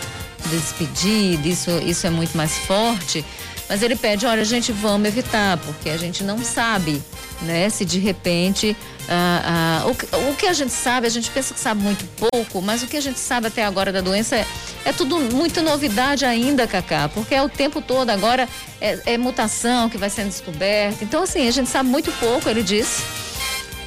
[0.50, 3.24] despedir, isso, isso é muito mais forte.
[3.68, 7.02] Mas ele pede, olha, gente, vamos evitar, porque a gente não sabe,
[7.42, 7.68] né?
[7.70, 8.76] Se de repente
[9.08, 12.62] ah, ah, o, o, que a gente sabe, a gente pensa que sabe muito pouco,
[12.62, 14.46] mas o que a gente sabe até agora da doença é,
[14.84, 18.48] é tudo muita novidade ainda, Cacá, porque é o tempo todo agora
[18.80, 21.04] é, é mutação que vai sendo descoberta.
[21.04, 23.02] Então, assim, a gente sabe muito pouco, ele disse.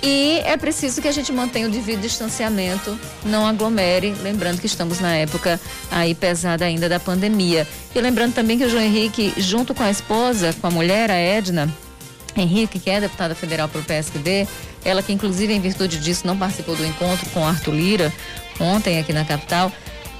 [0.01, 4.99] E é preciso que a gente mantenha o devido distanciamento, não aglomere, lembrando que estamos
[4.99, 7.67] na época aí pesada ainda da pandemia.
[7.95, 11.15] E lembrando também que o João Henrique, junto com a esposa, com a mulher, a
[11.15, 11.73] Edna,
[12.35, 14.47] Henrique, que é deputada federal pelo PSDB,
[14.85, 18.13] ela que inclusive em virtude disso não participou do encontro com Arthur Lira
[18.59, 19.71] ontem aqui na capital,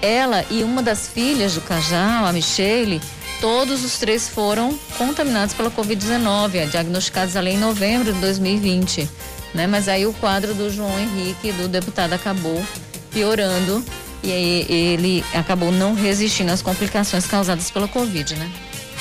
[0.01, 3.01] ela e uma das filhas do casal, a Michele,
[3.41, 9.09] todos os três foram contaminados pela Covid-19, diagnosticados ali em novembro de 2020.
[9.57, 9.65] Né?
[9.65, 12.63] Mas aí o quadro do João Henrique, do deputado, acabou
[13.11, 13.83] piorando
[14.21, 18.51] e aí ele acabou não resistindo às complicações causadas pela Covid, né?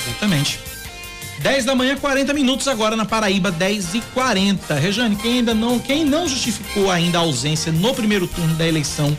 [0.07, 0.59] Exatamente.
[1.41, 4.75] 10 da manhã, 40 minutos agora na Paraíba, 10 e 40.
[4.77, 9.15] Rejane, quem ainda não, quem não justificou ainda a ausência no primeiro turno da eleição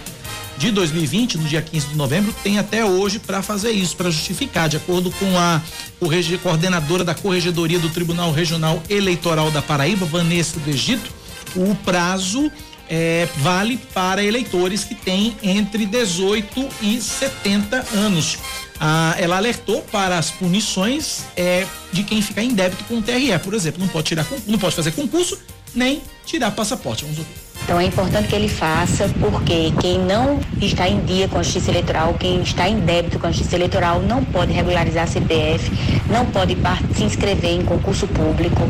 [0.57, 4.67] de 2020, no dia 15 de novembro, tem até hoje para fazer isso, para justificar,
[4.67, 5.61] de acordo com a
[6.41, 11.16] coordenadora da Corregedoria do Tribunal Regional Eleitoral da Paraíba, Vanessa do Egito,
[11.55, 12.51] o prazo
[12.89, 18.37] é, vale para eleitores que têm entre 18 e 70 anos.
[18.79, 23.37] Ah, ela alertou para as punições é, de quem ficar em débito com o TRE,
[23.43, 25.37] por exemplo, não pode tirar, não pode fazer concurso
[25.73, 27.03] nem tirar passaporte.
[27.03, 27.46] Vamos ouvir.
[27.67, 31.69] Então é importante que ele faça, porque quem não está em dia com a justiça
[31.69, 35.69] eleitoral, quem está em débito com a justiça eleitoral, não pode regularizar CPF,
[36.09, 36.57] não pode
[36.95, 38.61] se inscrever em concurso público,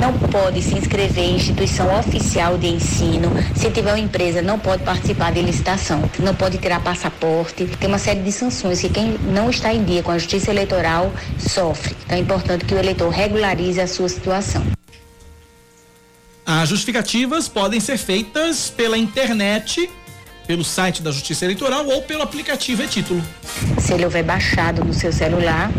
[0.00, 4.84] não pode se inscrever em instituição oficial de ensino, se tiver uma empresa, não pode
[4.84, 9.50] participar de licitação, não pode tirar passaporte, tem uma série de sanções que quem não
[9.50, 11.94] está em dia com a justiça eleitoral sofre.
[12.06, 14.79] Então é importante que o eleitor regularize a sua situação.
[16.52, 19.88] As justificativas podem ser feitas pela internet,
[20.48, 23.22] pelo site da Justiça Eleitoral ou pelo aplicativo e-título.
[23.78, 25.70] Se ele houver baixado no seu celular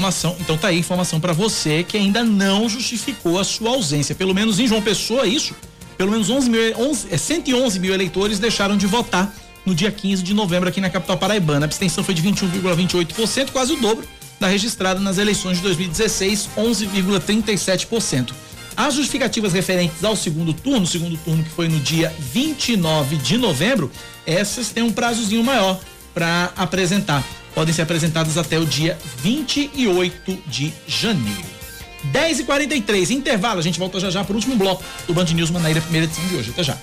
[0.00, 4.14] Informação, então tá aí informação para você que ainda não justificou a sua ausência.
[4.14, 5.54] Pelo menos em João Pessoa, isso.
[5.98, 9.30] Pelo menos 11 mil, 11, 111 mil eleitores deixaram de votar
[9.66, 11.66] no dia 15 de novembro aqui na capital paraibana.
[11.66, 14.08] A abstenção foi de 21,28%, quase o dobro
[14.40, 18.32] da registrada nas eleições de 2016, 11,37%.
[18.74, 23.92] As justificativas referentes ao segundo turno, segundo turno que foi no dia 29 de novembro,
[24.24, 25.78] essas têm um prazozinho maior
[26.14, 27.22] para apresentar.
[27.54, 31.60] Podem ser apresentadas até o dia 28 de janeiro.
[32.04, 33.58] 10 e 43 intervalo.
[33.58, 36.26] A gente volta já já para o último bloco do Band News Manaíra, primeira edição
[36.26, 36.50] de hoje.
[36.50, 36.76] Até já.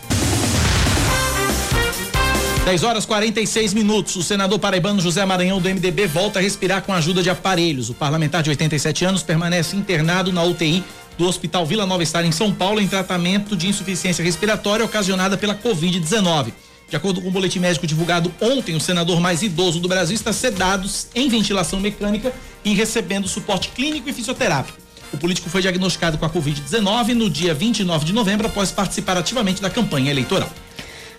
[2.65, 4.15] 10 horas 46 minutos.
[4.17, 7.89] O senador paraibano José Maranhão do MDB volta a respirar com a ajuda de aparelhos.
[7.89, 10.83] O parlamentar de 87 anos permanece internado na UTI
[11.17, 15.55] do Hospital Vila Nova Estar em São Paulo em tratamento de insuficiência respiratória ocasionada pela
[15.55, 16.51] Covid-19.
[16.89, 20.31] De acordo com o boletim médico divulgado ontem, o senador mais idoso do Brasil está
[20.31, 22.33] sedado em ventilação mecânica
[22.63, 24.77] e recebendo suporte clínico e fisioterápico.
[25.11, 29.61] O político foi diagnosticado com a Covid-19 no dia 29 de novembro após participar ativamente
[29.61, 30.49] da campanha eleitoral.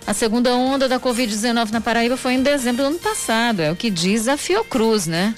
[0.07, 3.75] A segunda onda da Covid-19 na Paraíba foi em dezembro do ano passado, é o
[3.75, 5.35] que diz a Fiocruz, né?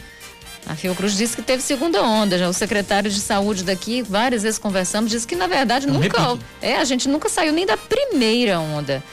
[0.66, 2.38] A Fiocruz disse que teve segunda onda.
[2.38, 6.22] Já o secretário de saúde daqui, várias vezes conversamos, disse que na verdade Não nunca.
[6.22, 6.46] Repito.
[6.62, 9.04] É, a gente nunca saiu nem da primeira onda.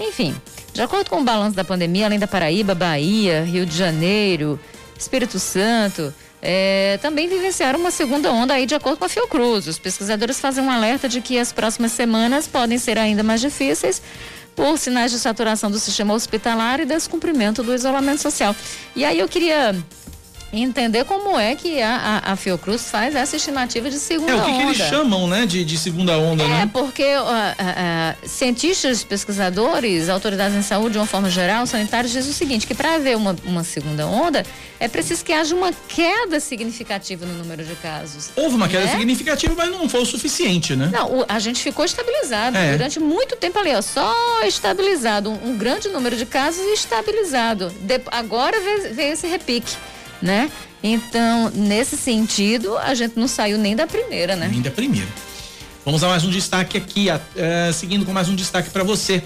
[0.00, 0.34] Enfim,
[0.74, 4.58] de acordo com o balanço da pandemia, além da Paraíba, Bahia, Rio de Janeiro,
[4.98, 6.12] Espírito Santo,
[6.42, 9.68] é, também vivenciaram uma segunda onda aí de acordo com a Fiocruz.
[9.68, 14.02] Os pesquisadores fazem um alerta de que as próximas semanas podem ser ainda mais difíceis
[14.56, 18.54] por sinais de saturação do sistema hospitalar e descumprimento do isolamento social.
[18.96, 19.76] E aí eu queria
[20.62, 24.42] entender como é que a, a, a, Fiocruz faz essa estimativa de segunda onda.
[24.42, 26.62] É o que, que eles chamam, né, de, de segunda onda, é, né?
[26.62, 32.30] É porque uh, uh, cientistas, pesquisadores, autoridades em saúde, de uma forma geral, sanitários, dizem
[32.30, 34.44] o seguinte, que para haver uma, uma segunda onda,
[34.78, 38.30] é preciso que haja uma queda significativa no número de casos.
[38.36, 38.92] Houve uma queda né?
[38.92, 40.90] significativa, mas não foi o suficiente, né?
[40.92, 42.72] Não, o, a gente ficou estabilizado é.
[42.72, 47.70] durante muito tempo ali, ó, só estabilizado, um, um grande número de casos estabilizado.
[47.80, 49.74] De, agora veio, veio esse repique
[50.24, 50.50] né?
[50.82, 54.48] Então, nesse sentido, a gente não saiu nem da primeira, né?
[54.50, 55.08] Nem da primeira.
[55.84, 59.22] Vamos a mais um destaque aqui, uh, seguindo com mais um destaque para você.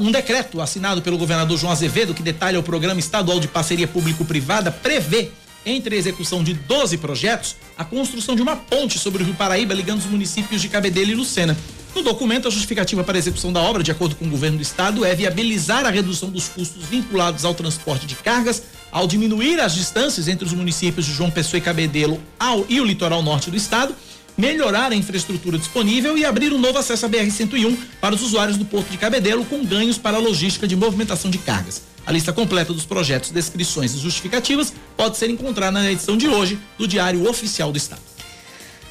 [0.00, 4.70] Um decreto assinado pelo governador João Azevedo, que detalha o programa estadual de parceria público-privada,
[4.70, 5.30] prevê,
[5.66, 9.74] entre a execução de 12 projetos, a construção de uma ponte sobre o Rio Paraíba
[9.74, 11.54] ligando os municípios de Cabedelo e Lucena.
[11.94, 14.62] No documento, a justificativa para a execução da obra, de acordo com o governo do
[14.62, 19.74] estado, é viabilizar a redução dos custos vinculados ao transporte de cargas, ao diminuir as
[19.74, 23.56] distâncias entre os municípios de João Pessoa e Cabedelo ao, e o litoral norte do
[23.56, 23.94] estado,
[24.36, 28.64] melhorar a infraestrutura disponível e abrir um novo acesso à BR-101 para os usuários do
[28.64, 31.82] Porto de Cabedelo, com ganhos para a logística de movimentação de cargas.
[32.06, 36.58] A lista completa dos projetos, descrições e justificativas pode ser encontrada na edição de hoje
[36.78, 38.00] do Diário Oficial do Estado.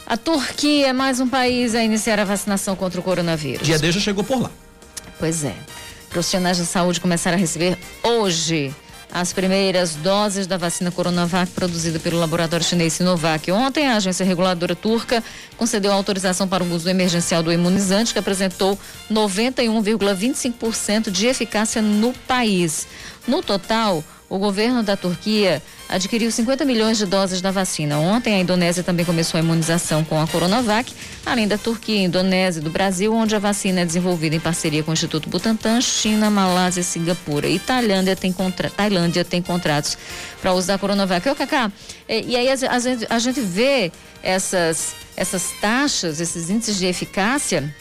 [0.06, 3.66] A Turquia é mais um país a iniciar a vacinação contra o coronavírus.
[3.66, 4.52] Dia D já chegou por lá.
[5.18, 5.56] Pois é.
[6.10, 8.74] Profissionais da saúde começaram a receber hoje
[9.20, 13.52] as primeiras doses da vacina Coronavac produzida pelo laboratório chinês Sinovac.
[13.52, 15.24] Ontem, a agência reguladora turca
[15.58, 18.78] concedeu autorização para o uso emergencial do imunizante, que apresentou
[19.12, 22.86] 91,25% de eficácia no país.
[23.28, 27.98] No total, o governo da Turquia adquiriu 50 milhões de doses da vacina.
[27.98, 30.94] Ontem, a Indonésia também começou a imunização com a Coronavac,
[31.26, 34.92] além da Turquia, Indonésia e do Brasil, onde a vacina é desenvolvida em parceria com
[34.92, 38.70] o Instituto Butantan, China, Malásia, Singapura e Tailândia tem, contra...
[38.70, 39.98] Tailândia tem contratos
[40.42, 41.28] para uso da Coronavac.
[41.30, 41.72] Ô, Cacá,
[42.10, 43.92] e, aí a, a, gente, a gente vê
[44.22, 47.74] essas, essas taxas, esses índices de eficácia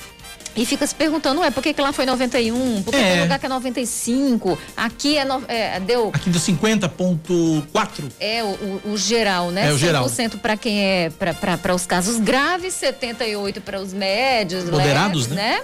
[0.56, 2.82] e fica se perguntando, ué, por que, que lá foi 91?
[2.82, 3.12] Por que é.
[3.12, 4.58] tem lugar que é 95?
[4.76, 6.10] Aqui é, no, é deu.
[6.12, 8.12] Aqui deu 50,4.
[8.18, 9.68] É o, o, o, geral, né?
[9.68, 10.06] É o geral.
[10.06, 11.10] 100% para quem é.
[11.60, 14.64] para os casos graves, 78 para os médios.
[14.64, 15.58] Moderados, leves, né?
[15.58, 15.62] né?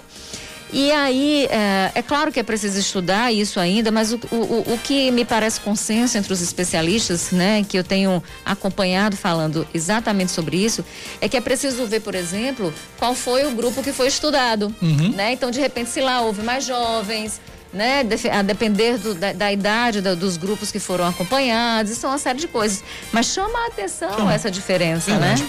[0.72, 4.78] E aí, é, é, claro que é preciso estudar isso ainda, mas o, o, o
[4.82, 10.56] que me parece consenso entre os especialistas, né, que eu tenho acompanhado falando exatamente sobre
[10.56, 10.82] isso,
[11.20, 14.74] é que é preciso ver, por exemplo, qual foi o grupo que foi estudado.
[14.80, 15.10] Uhum.
[15.10, 15.32] Né?
[15.32, 17.38] Então, de repente, se lá houve mais jovens,
[17.70, 22.08] né, a depender do, da, da, idade da, dos grupos que foram acompanhados, isso é
[22.08, 22.82] uma série de coisas.
[23.12, 24.32] Mas chama a atenção chama.
[24.32, 25.34] essa diferença, né?
[25.34, 25.48] Né?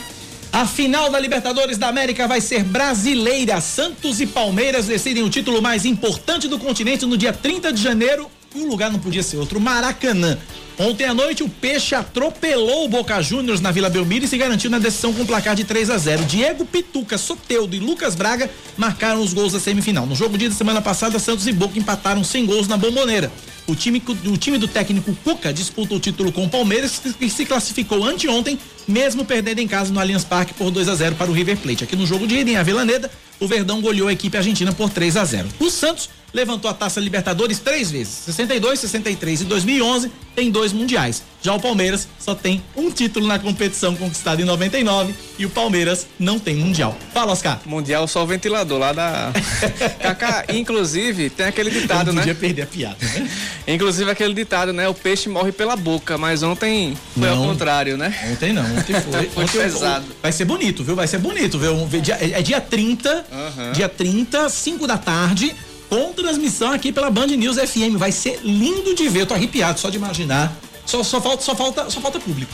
[0.54, 3.60] A final da Libertadores da América vai ser brasileira.
[3.60, 8.30] Santos e Palmeiras decidem o título mais importante do continente no dia 30 de janeiro.
[8.56, 10.38] E o lugar não podia ser outro, Maracanã.
[10.78, 14.70] Ontem à noite, o Peixe atropelou o Boca Juniors na Vila Belmiro e se garantiu
[14.70, 16.26] na decisão com placar de 3 a 0.
[16.26, 20.06] Diego Pituca, Soteudo e Lucas Braga marcaram os gols da semifinal.
[20.06, 23.32] No jogo de semana passada, Santos e Boca empataram sem gols na Bomboneira.
[23.68, 27.46] O time, o time do técnico Cuca disputa o título com o Palmeiras, que se
[27.46, 31.34] classificou anteontem, mesmo perdendo em casa no Allianz Parque por 2 a 0 para o
[31.34, 31.84] River Plate.
[31.84, 33.10] Aqui no jogo de ida, em Avelaneda,
[33.40, 35.48] o Verdão goleou a equipe argentina por 3 a 0.
[35.60, 40.12] O Santos levantou a taça Libertadores três vezes: 62, 63 e 2011.
[40.36, 41.22] Tem dois mundiais.
[41.44, 46.08] Já o Palmeiras só tem um título na competição conquistado em 99 e o Palmeiras
[46.18, 46.98] não tem mundial.
[47.14, 47.62] Fala, Oscar.
[47.66, 49.32] Mundial só o ventilador lá da.
[50.02, 52.22] Kaká, inclusive, tem aquele ditado, Eu né?
[52.22, 53.30] Podia perder a piada, né?
[53.68, 54.88] Inclusive aquele ditado, né?
[54.88, 58.14] O peixe morre pela boca, mas ontem foi não, ao contrário, né?
[58.32, 59.30] Ontem não, ontem foi.
[59.30, 60.06] foi ontem pesado.
[60.22, 60.96] vai ser bonito, viu?
[60.96, 61.88] Vai ser bonito, viu?
[62.20, 63.72] É dia 30, uhum.
[63.72, 65.56] dia 30, 5 da tarde
[65.94, 67.98] com transmissão aqui pela Band News FM.
[67.98, 70.52] Vai ser lindo de ver, eu tô arrepiado só de imaginar.
[70.88, 72.52] Só, só, falta, só, falta, só falta público.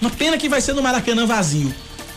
[0.00, 1.72] Uma pena que vai ser no Maracanã vazio,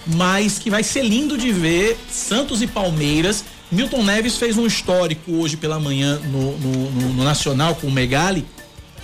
[0.07, 3.43] mas que vai ser lindo de ver Santos e Palmeiras.
[3.69, 7.91] Milton Neves fez um histórico hoje pela manhã no, no, no, no Nacional com o
[7.91, 8.45] Megali.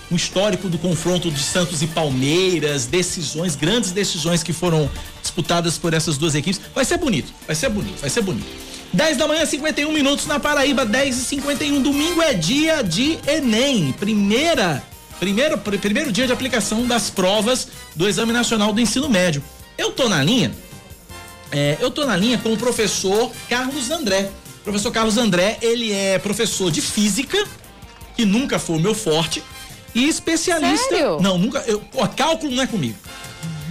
[0.10, 4.90] Um histórico do confronto de Santos e Palmeiras, decisões, grandes decisões que foram
[5.22, 6.62] disputadas por essas duas equipes.
[6.74, 8.75] Vai ser bonito, vai ser bonito, vai ser bonito.
[8.94, 13.92] 10 da manhã, 51 minutos na Paraíba, 10 e 51 Domingo é dia de Enem.
[13.94, 14.82] Primeira,
[15.20, 19.44] primeiro, primeiro dia de aplicação das provas do Exame Nacional do Ensino Médio.
[19.78, 20.54] Eu tô na linha,
[21.52, 24.30] é, eu tô na linha com o professor Carlos André.
[24.62, 27.38] O professor Carlos André, ele é professor de física,
[28.16, 29.44] que nunca foi o meu forte,
[29.94, 30.90] e especialista.
[30.90, 31.20] Sério?
[31.22, 31.60] Não, nunca.
[31.68, 32.98] Eu, ó, cálculo não é comigo.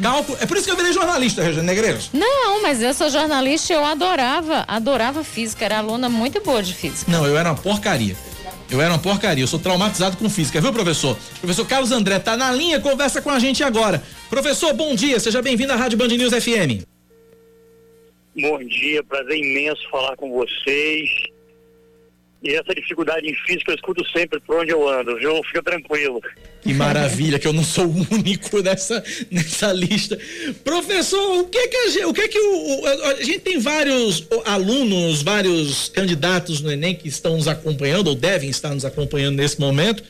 [0.02, 0.38] Cálculo.
[0.40, 2.10] É por isso que eu virei jornalista, Regina Negreiros.
[2.12, 5.64] Não, mas eu sou jornalista e eu adorava, adorava física.
[5.64, 7.10] Era aluna muito boa de física.
[7.10, 8.16] Não, eu era uma porcaria.
[8.70, 11.16] Eu era uma porcaria, eu sou traumatizado com física, viu, professor?
[11.38, 14.02] Professor Carlos André tá na linha, conversa com a gente agora.
[14.30, 16.82] Professor, bom dia, seja bem-vindo à Rádio Band News FM.
[18.36, 21.08] Bom dia, prazer imenso falar com vocês.
[22.42, 25.42] E essa dificuldade em física eu escuto sempre por onde eu ando, viu?
[25.44, 26.20] Fica tranquilo.
[26.64, 30.18] Que maravilha, que eu não sou o único nessa, nessa lista.
[30.64, 35.20] Professor, o que que a gente, o que que o, a gente tem vários alunos,
[35.20, 40.02] vários candidatos no Enem que estão nos acompanhando ou devem estar nos acompanhando nesse momento,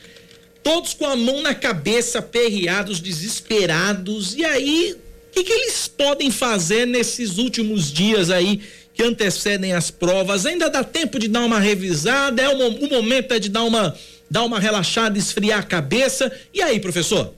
[0.63, 4.33] todos com a mão na cabeça, perreados, desesperados.
[4.33, 8.61] E aí, o que que eles podem fazer nesses últimos dias aí
[8.93, 10.45] que antecedem as provas.
[10.45, 13.93] Ainda dá tempo de dar uma revisada, é o, o momento é de dar uma,
[14.29, 16.31] dar uma relaxada, esfriar a cabeça.
[16.53, 17.33] E aí, professor?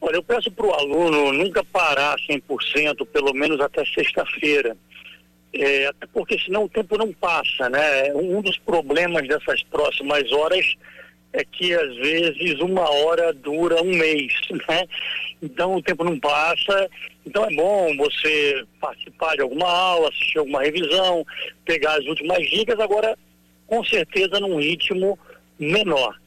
[0.00, 4.76] Olha, eu peço para o aluno nunca parar 100%, pelo menos até sexta-feira.
[5.52, 8.12] É, até porque senão o tempo não passa, né?
[8.14, 10.66] Um dos problemas dessas próximas horas
[11.32, 14.32] é que às vezes uma hora dura um mês,
[14.68, 14.84] né?
[15.42, 16.88] Então o tempo não passa,
[17.26, 21.26] então é bom você participar de alguma aula, assistir alguma revisão,
[21.64, 23.16] pegar as últimas dicas, agora
[23.66, 25.18] com certeza num ritmo
[25.58, 26.18] menor.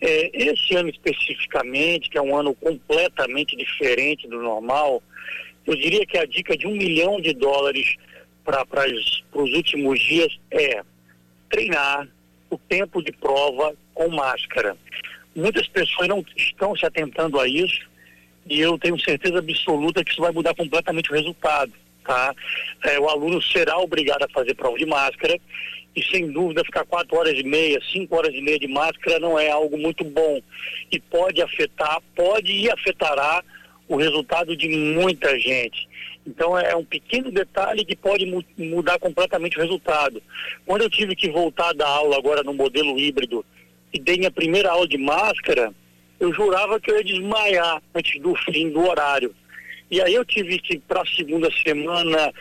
[0.00, 5.02] É, esse ano especificamente, que é um ano completamente diferente do normal,
[5.66, 7.96] eu diria que a dica de um milhão de dólares
[8.44, 8.66] para
[9.34, 10.82] os últimos dias é
[11.48, 12.08] treinar
[12.50, 14.76] o tempo de prova com máscara.
[15.34, 17.88] Muitas pessoas não estão se atentando a isso
[18.46, 21.72] e eu tenho certeza absoluta que isso vai mudar completamente o resultado.
[22.04, 22.34] Tá?
[22.84, 25.38] É, o aluno será obrigado a fazer prova de máscara
[25.94, 29.38] e sem dúvida ficar quatro horas e meia, cinco horas e meia de máscara não
[29.38, 30.40] é algo muito bom
[30.90, 33.42] e pode afetar, pode e afetará
[33.88, 35.88] o resultado de muita gente.
[36.26, 40.22] Então é um pequeno detalhe que pode mu mudar completamente o resultado.
[40.64, 43.44] Quando eu tive que voltar da aula agora no modelo híbrido
[43.92, 45.72] e dei minha primeira aula de máscara,
[46.18, 49.34] eu jurava que eu ia desmaiar antes do fim do horário.
[49.92, 52.32] E aí eu tive que, para a segunda semana,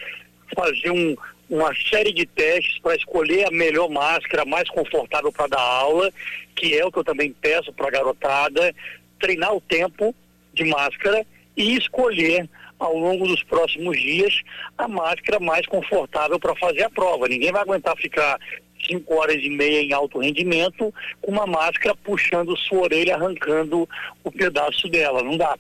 [0.55, 1.17] fazer um,
[1.49, 6.09] uma série de testes para escolher a melhor máscara, mais confortável para dar aula,
[6.55, 8.73] que é o que eu também peço para a garotada,
[9.19, 10.15] treinar o tempo
[10.53, 11.25] de máscara
[11.57, 12.49] e escolher
[12.79, 14.33] ao longo dos próximos dias
[14.77, 17.27] a máscara mais confortável para fazer a prova.
[17.27, 18.39] Ninguém vai aguentar ficar
[18.87, 23.89] cinco horas e meia em alto rendimento com uma máscara puxando sua orelha, arrancando
[24.23, 25.21] o pedaço dela.
[25.21, 25.57] Não dá.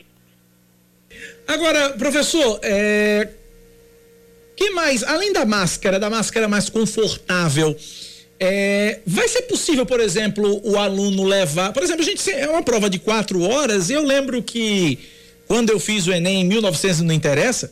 [1.47, 3.27] Agora, professor, é...
[4.55, 7.75] que mais, além da máscara, da máscara mais confortável,
[8.43, 11.71] é, vai ser possível, por exemplo, o aluno levar.
[11.71, 13.91] Por exemplo, a gente é uma prova de quatro horas.
[13.91, 14.97] Eu lembro que
[15.47, 17.71] quando eu fiz o Enem em 1900, não interessa,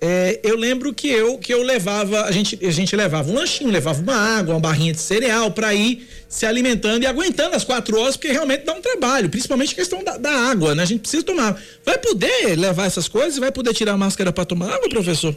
[0.00, 3.70] é, eu lembro que eu que eu levava, a gente, a gente levava um lanchinho,
[3.70, 7.98] levava uma água, uma barrinha de cereal para ir se alimentando e aguentando as quatro
[7.98, 10.82] horas, porque realmente dá um trabalho, principalmente a questão da, da água, né?
[10.82, 11.60] A gente precisa tomar.
[11.84, 13.38] Vai poder levar essas coisas?
[13.38, 15.34] Vai poder tirar a máscara para tomar água, professor?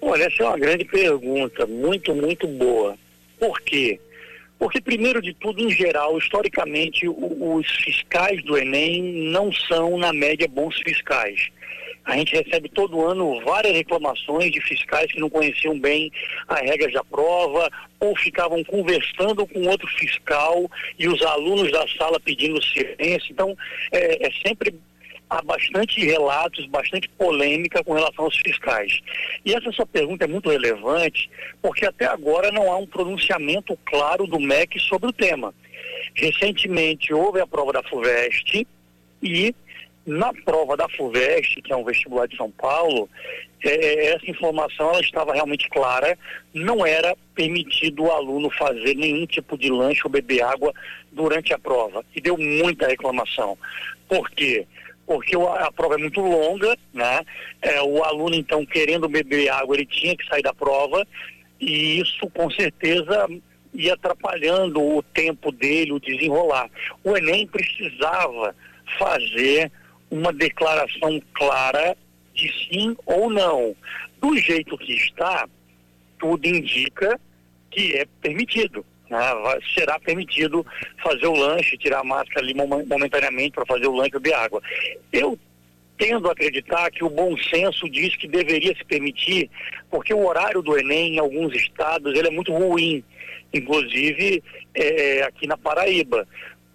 [0.00, 2.96] Olha, essa é uma grande pergunta, muito, muito boa.
[3.38, 4.00] Por quê?
[4.58, 10.48] Porque, primeiro de tudo, em geral, historicamente, os fiscais do Enem não são, na média,
[10.48, 11.48] bons fiscais.
[12.06, 16.10] A gente recebe todo ano várias reclamações de fiscais que não conheciam bem
[16.46, 17.68] as regras da prova
[17.98, 23.32] ou ficavam conversando com outro fiscal e os alunos da sala pedindo silêncio.
[23.32, 23.56] Então,
[23.90, 24.72] é, é sempre
[25.28, 29.00] há bastante relatos, bastante polêmica com relação aos fiscais.
[29.44, 31.28] E essa sua pergunta é muito relevante,
[31.60, 35.52] porque até agora não há um pronunciamento claro do MEC sobre o tema.
[36.14, 38.64] Recentemente houve a prova da FUVEST
[39.20, 39.54] e
[40.06, 43.08] na prova da FUVEST, que é um vestibular de São Paulo,
[43.62, 46.16] é, essa informação ela estava realmente clara,
[46.54, 50.72] não era permitido o aluno fazer nenhum tipo de lanche ou beber água
[51.10, 52.04] durante a prova.
[52.14, 53.58] E deu muita reclamação.
[54.08, 54.66] Por quê?
[55.06, 57.20] porque a prova é muito longa, né?
[57.62, 61.06] É, o aluno, então, querendo beber água, ele tinha que sair da prova,
[61.60, 63.28] e isso, com certeza,
[63.72, 66.68] ia atrapalhando o tempo dele, o desenrolar.
[67.04, 68.54] O Enem precisava
[68.98, 69.70] fazer
[70.10, 71.96] uma declaração clara
[72.34, 73.74] de sim ou não.
[74.20, 75.48] Do jeito que está,
[76.18, 77.18] tudo indica
[77.70, 78.84] que é permitido.
[79.08, 79.20] Né?
[79.72, 80.66] será permitido
[81.00, 84.60] fazer o lanche, tirar a máscara ali momentaneamente para fazer o lanche e beber água.
[85.12, 85.38] Eu
[85.96, 89.48] tendo a acreditar que o bom senso diz que deveria se permitir,
[89.90, 93.02] porque o horário do Enem em alguns estados ele é muito ruim,
[93.52, 94.42] inclusive
[94.74, 96.26] é, aqui na Paraíba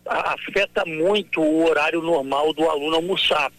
[0.05, 3.51] afeta muito o horário normal do aluno almoçar.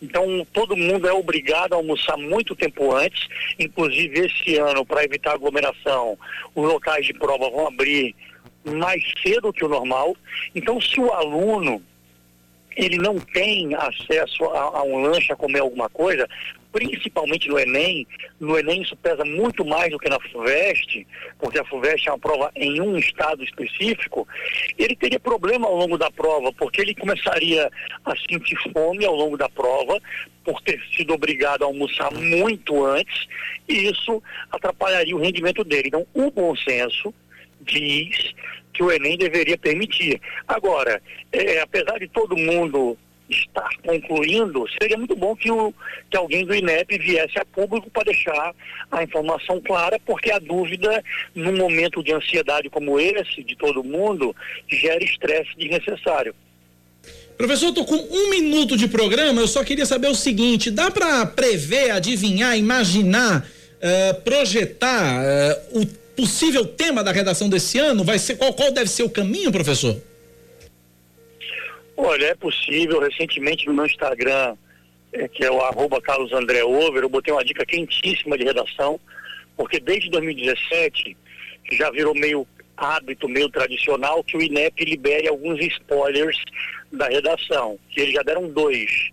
[0.00, 3.26] Então, todo mundo é obrigado a almoçar muito tempo antes,
[3.58, 6.18] inclusive esse ano, para evitar aglomeração,
[6.54, 8.14] os locais de prova vão abrir
[8.64, 10.16] mais cedo que o normal.
[10.54, 11.82] Então, se o aluno
[12.76, 16.28] ele não tem acesso a, a, um lanche, a comer alguma coisa,
[16.76, 18.06] principalmente no Enem,
[18.38, 21.06] no Enem isso pesa muito mais do que na FUVEST,
[21.38, 24.28] porque a FUVEST é uma prova em um estado específico,
[24.76, 27.70] ele teria problema ao longo da prova, porque ele começaria
[28.04, 29.98] a sentir fome ao longo da prova,
[30.44, 33.26] por ter sido obrigado a almoçar muito antes,
[33.66, 34.22] e isso
[34.52, 35.88] atrapalharia o rendimento dele.
[35.88, 37.14] Então, o bom senso
[37.62, 38.34] diz
[38.74, 40.20] que o Enem deveria permitir.
[40.46, 42.98] Agora, é, apesar de todo mundo
[43.28, 45.74] estar concluindo, seria muito bom que, o,
[46.10, 48.54] que alguém do INEP viesse a público para deixar
[48.90, 51.02] a informação clara, porque a dúvida,
[51.34, 54.34] num momento de ansiedade como esse, de todo mundo,
[54.68, 56.34] gera estresse desnecessário.
[57.36, 61.26] Professor, estou com um minuto de programa, eu só queria saber o seguinte: dá para
[61.26, 65.86] prever, adivinhar, imaginar, uh, projetar uh, o
[66.16, 68.02] possível tema da redação desse ano?
[68.02, 70.00] Vai ser qual, qual deve ser o caminho, professor?
[71.96, 73.00] Olha, é possível.
[73.00, 74.56] Recentemente no meu Instagram,
[75.12, 79.00] é, que é o arroba Carlos André Over, eu botei uma dica quentíssima de redação,
[79.56, 81.16] porque desde 2017
[81.72, 82.46] já virou meio
[82.76, 86.36] hábito, meio tradicional, que o INEP libere alguns spoilers
[86.92, 89.10] da redação, que eles já deram dois.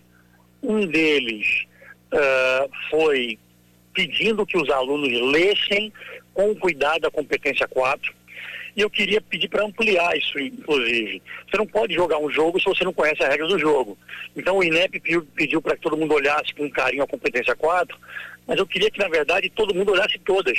[0.62, 1.66] Um deles
[2.12, 3.40] uh, foi
[3.94, 5.94] pedindo que os alunos lessem
[6.34, 8.14] com cuidado a competência 4,
[8.76, 11.22] e eu queria pedir para ampliar isso, inclusive.
[11.50, 13.98] Você não pode jogar um jogo se você não conhece a regra do jogo.
[14.36, 17.98] Então o INEP pediu, pediu para que todo mundo olhasse com carinho a competência 4,
[18.48, 20.58] mas eu queria que, na verdade, todo mundo olhasse todas.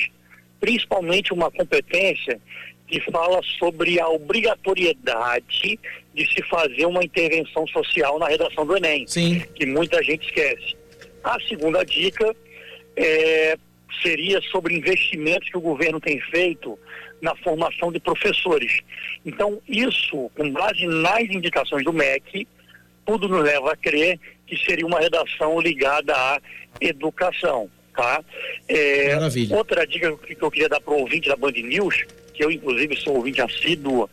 [0.60, 2.40] Principalmente uma competência
[2.86, 5.78] que fala sobre a obrigatoriedade
[6.14, 9.42] de se fazer uma intervenção social na redação do Enem, Sim.
[9.54, 10.76] que muita gente esquece.
[11.22, 12.34] A segunda dica
[12.96, 13.58] é,
[14.02, 16.78] seria sobre investimentos que o governo tem feito
[17.20, 18.78] na formação de professores.
[19.24, 22.46] Então, isso, com base nas indicações do MEC,
[23.04, 26.40] tudo nos leva a crer que seria uma redação ligada à
[26.80, 27.70] educação.
[27.94, 28.22] Tá?
[28.68, 29.56] É, Maravilha.
[29.56, 32.04] Outra dica que eu queria dar para o ouvinte da Band News,
[32.34, 34.10] que eu inclusive sou ouvinte assíduo,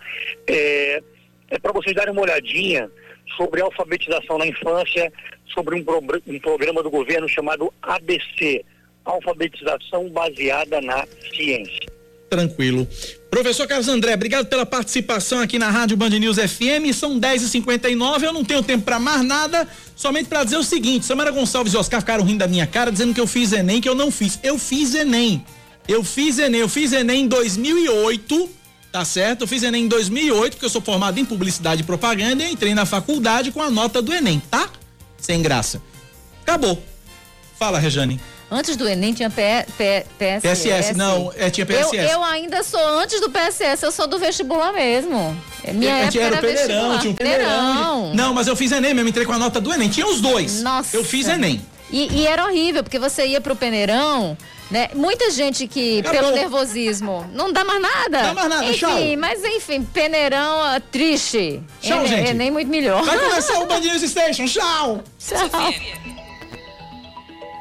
[0.48, 1.02] é,
[1.49, 2.90] é para vocês darem uma olhadinha
[3.36, 5.11] sobre alfabetização na infância,
[5.48, 8.64] sobre um, pro, um programa do governo chamado ABC,
[9.03, 12.01] Alfabetização Baseada na Ciência
[12.32, 12.88] tranquilo.
[13.30, 16.95] Professor Carlos André, obrigado pela participação aqui na Rádio Band News FM.
[16.95, 21.30] São 10h59, eu não tenho tempo para mais nada, somente para dizer o seguinte: Samara
[21.30, 23.95] Gonçalves e Oscar ficaram rindo da minha cara, dizendo que eu fiz Enem, que eu
[23.95, 24.40] não fiz.
[24.41, 25.45] Eu fiz Enem.
[25.88, 28.49] Eu fiz Enem, eu fiz Enem em 2008,
[28.94, 29.41] tá certo?
[29.41, 32.74] Eu fiz Enem em 2008, porque eu sou formado em publicidade e propaganda e entrei
[32.74, 34.70] na faculdade com a nota do Enem, tá?
[35.18, 35.82] Sem graça.
[36.44, 36.82] Acabou.
[37.60, 38.20] Fala, Rejane.
[38.53, 40.68] Antes do Enem tinha P, P, PSS.
[40.68, 41.95] PSS, não, é, tinha PSS.
[41.95, 45.41] Eu, eu, ainda sou antes do PSS, eu sou do vestibular mesmo.
[45.73, 48.14] Minha eu, época era, era Peneirão, tinha um Peneirão.
[48.14, 49.88] Não, mas eu fiz Enem mesmo, entrei com a nota do Enem.
[49.88, 50.61] Tinha os dois.
[50.61, 50.98] Nossa.
[50.98, 51.61] Eu fiz Enem.
[51.90, 54.38] E, e era horrível, porque você ia pro Peneirão,
[54.69, 54.90] né?
[54.95, 58.22] Muita gente que, pelo nervosismo, não dá mais nada.
[58.22, 59.18] Dá mais nada, enfim, tchau.
[59.18, 61.64] mas enfim, Peneirão uh, triste.
[61.82, 62.30] Tchau, Enem, gente.
[62.32, 63.02] Enem muito melhor.
[63.03, 65.02] Vai começar o Band News Station, tchau.
[65.19, 65.73] Tchau.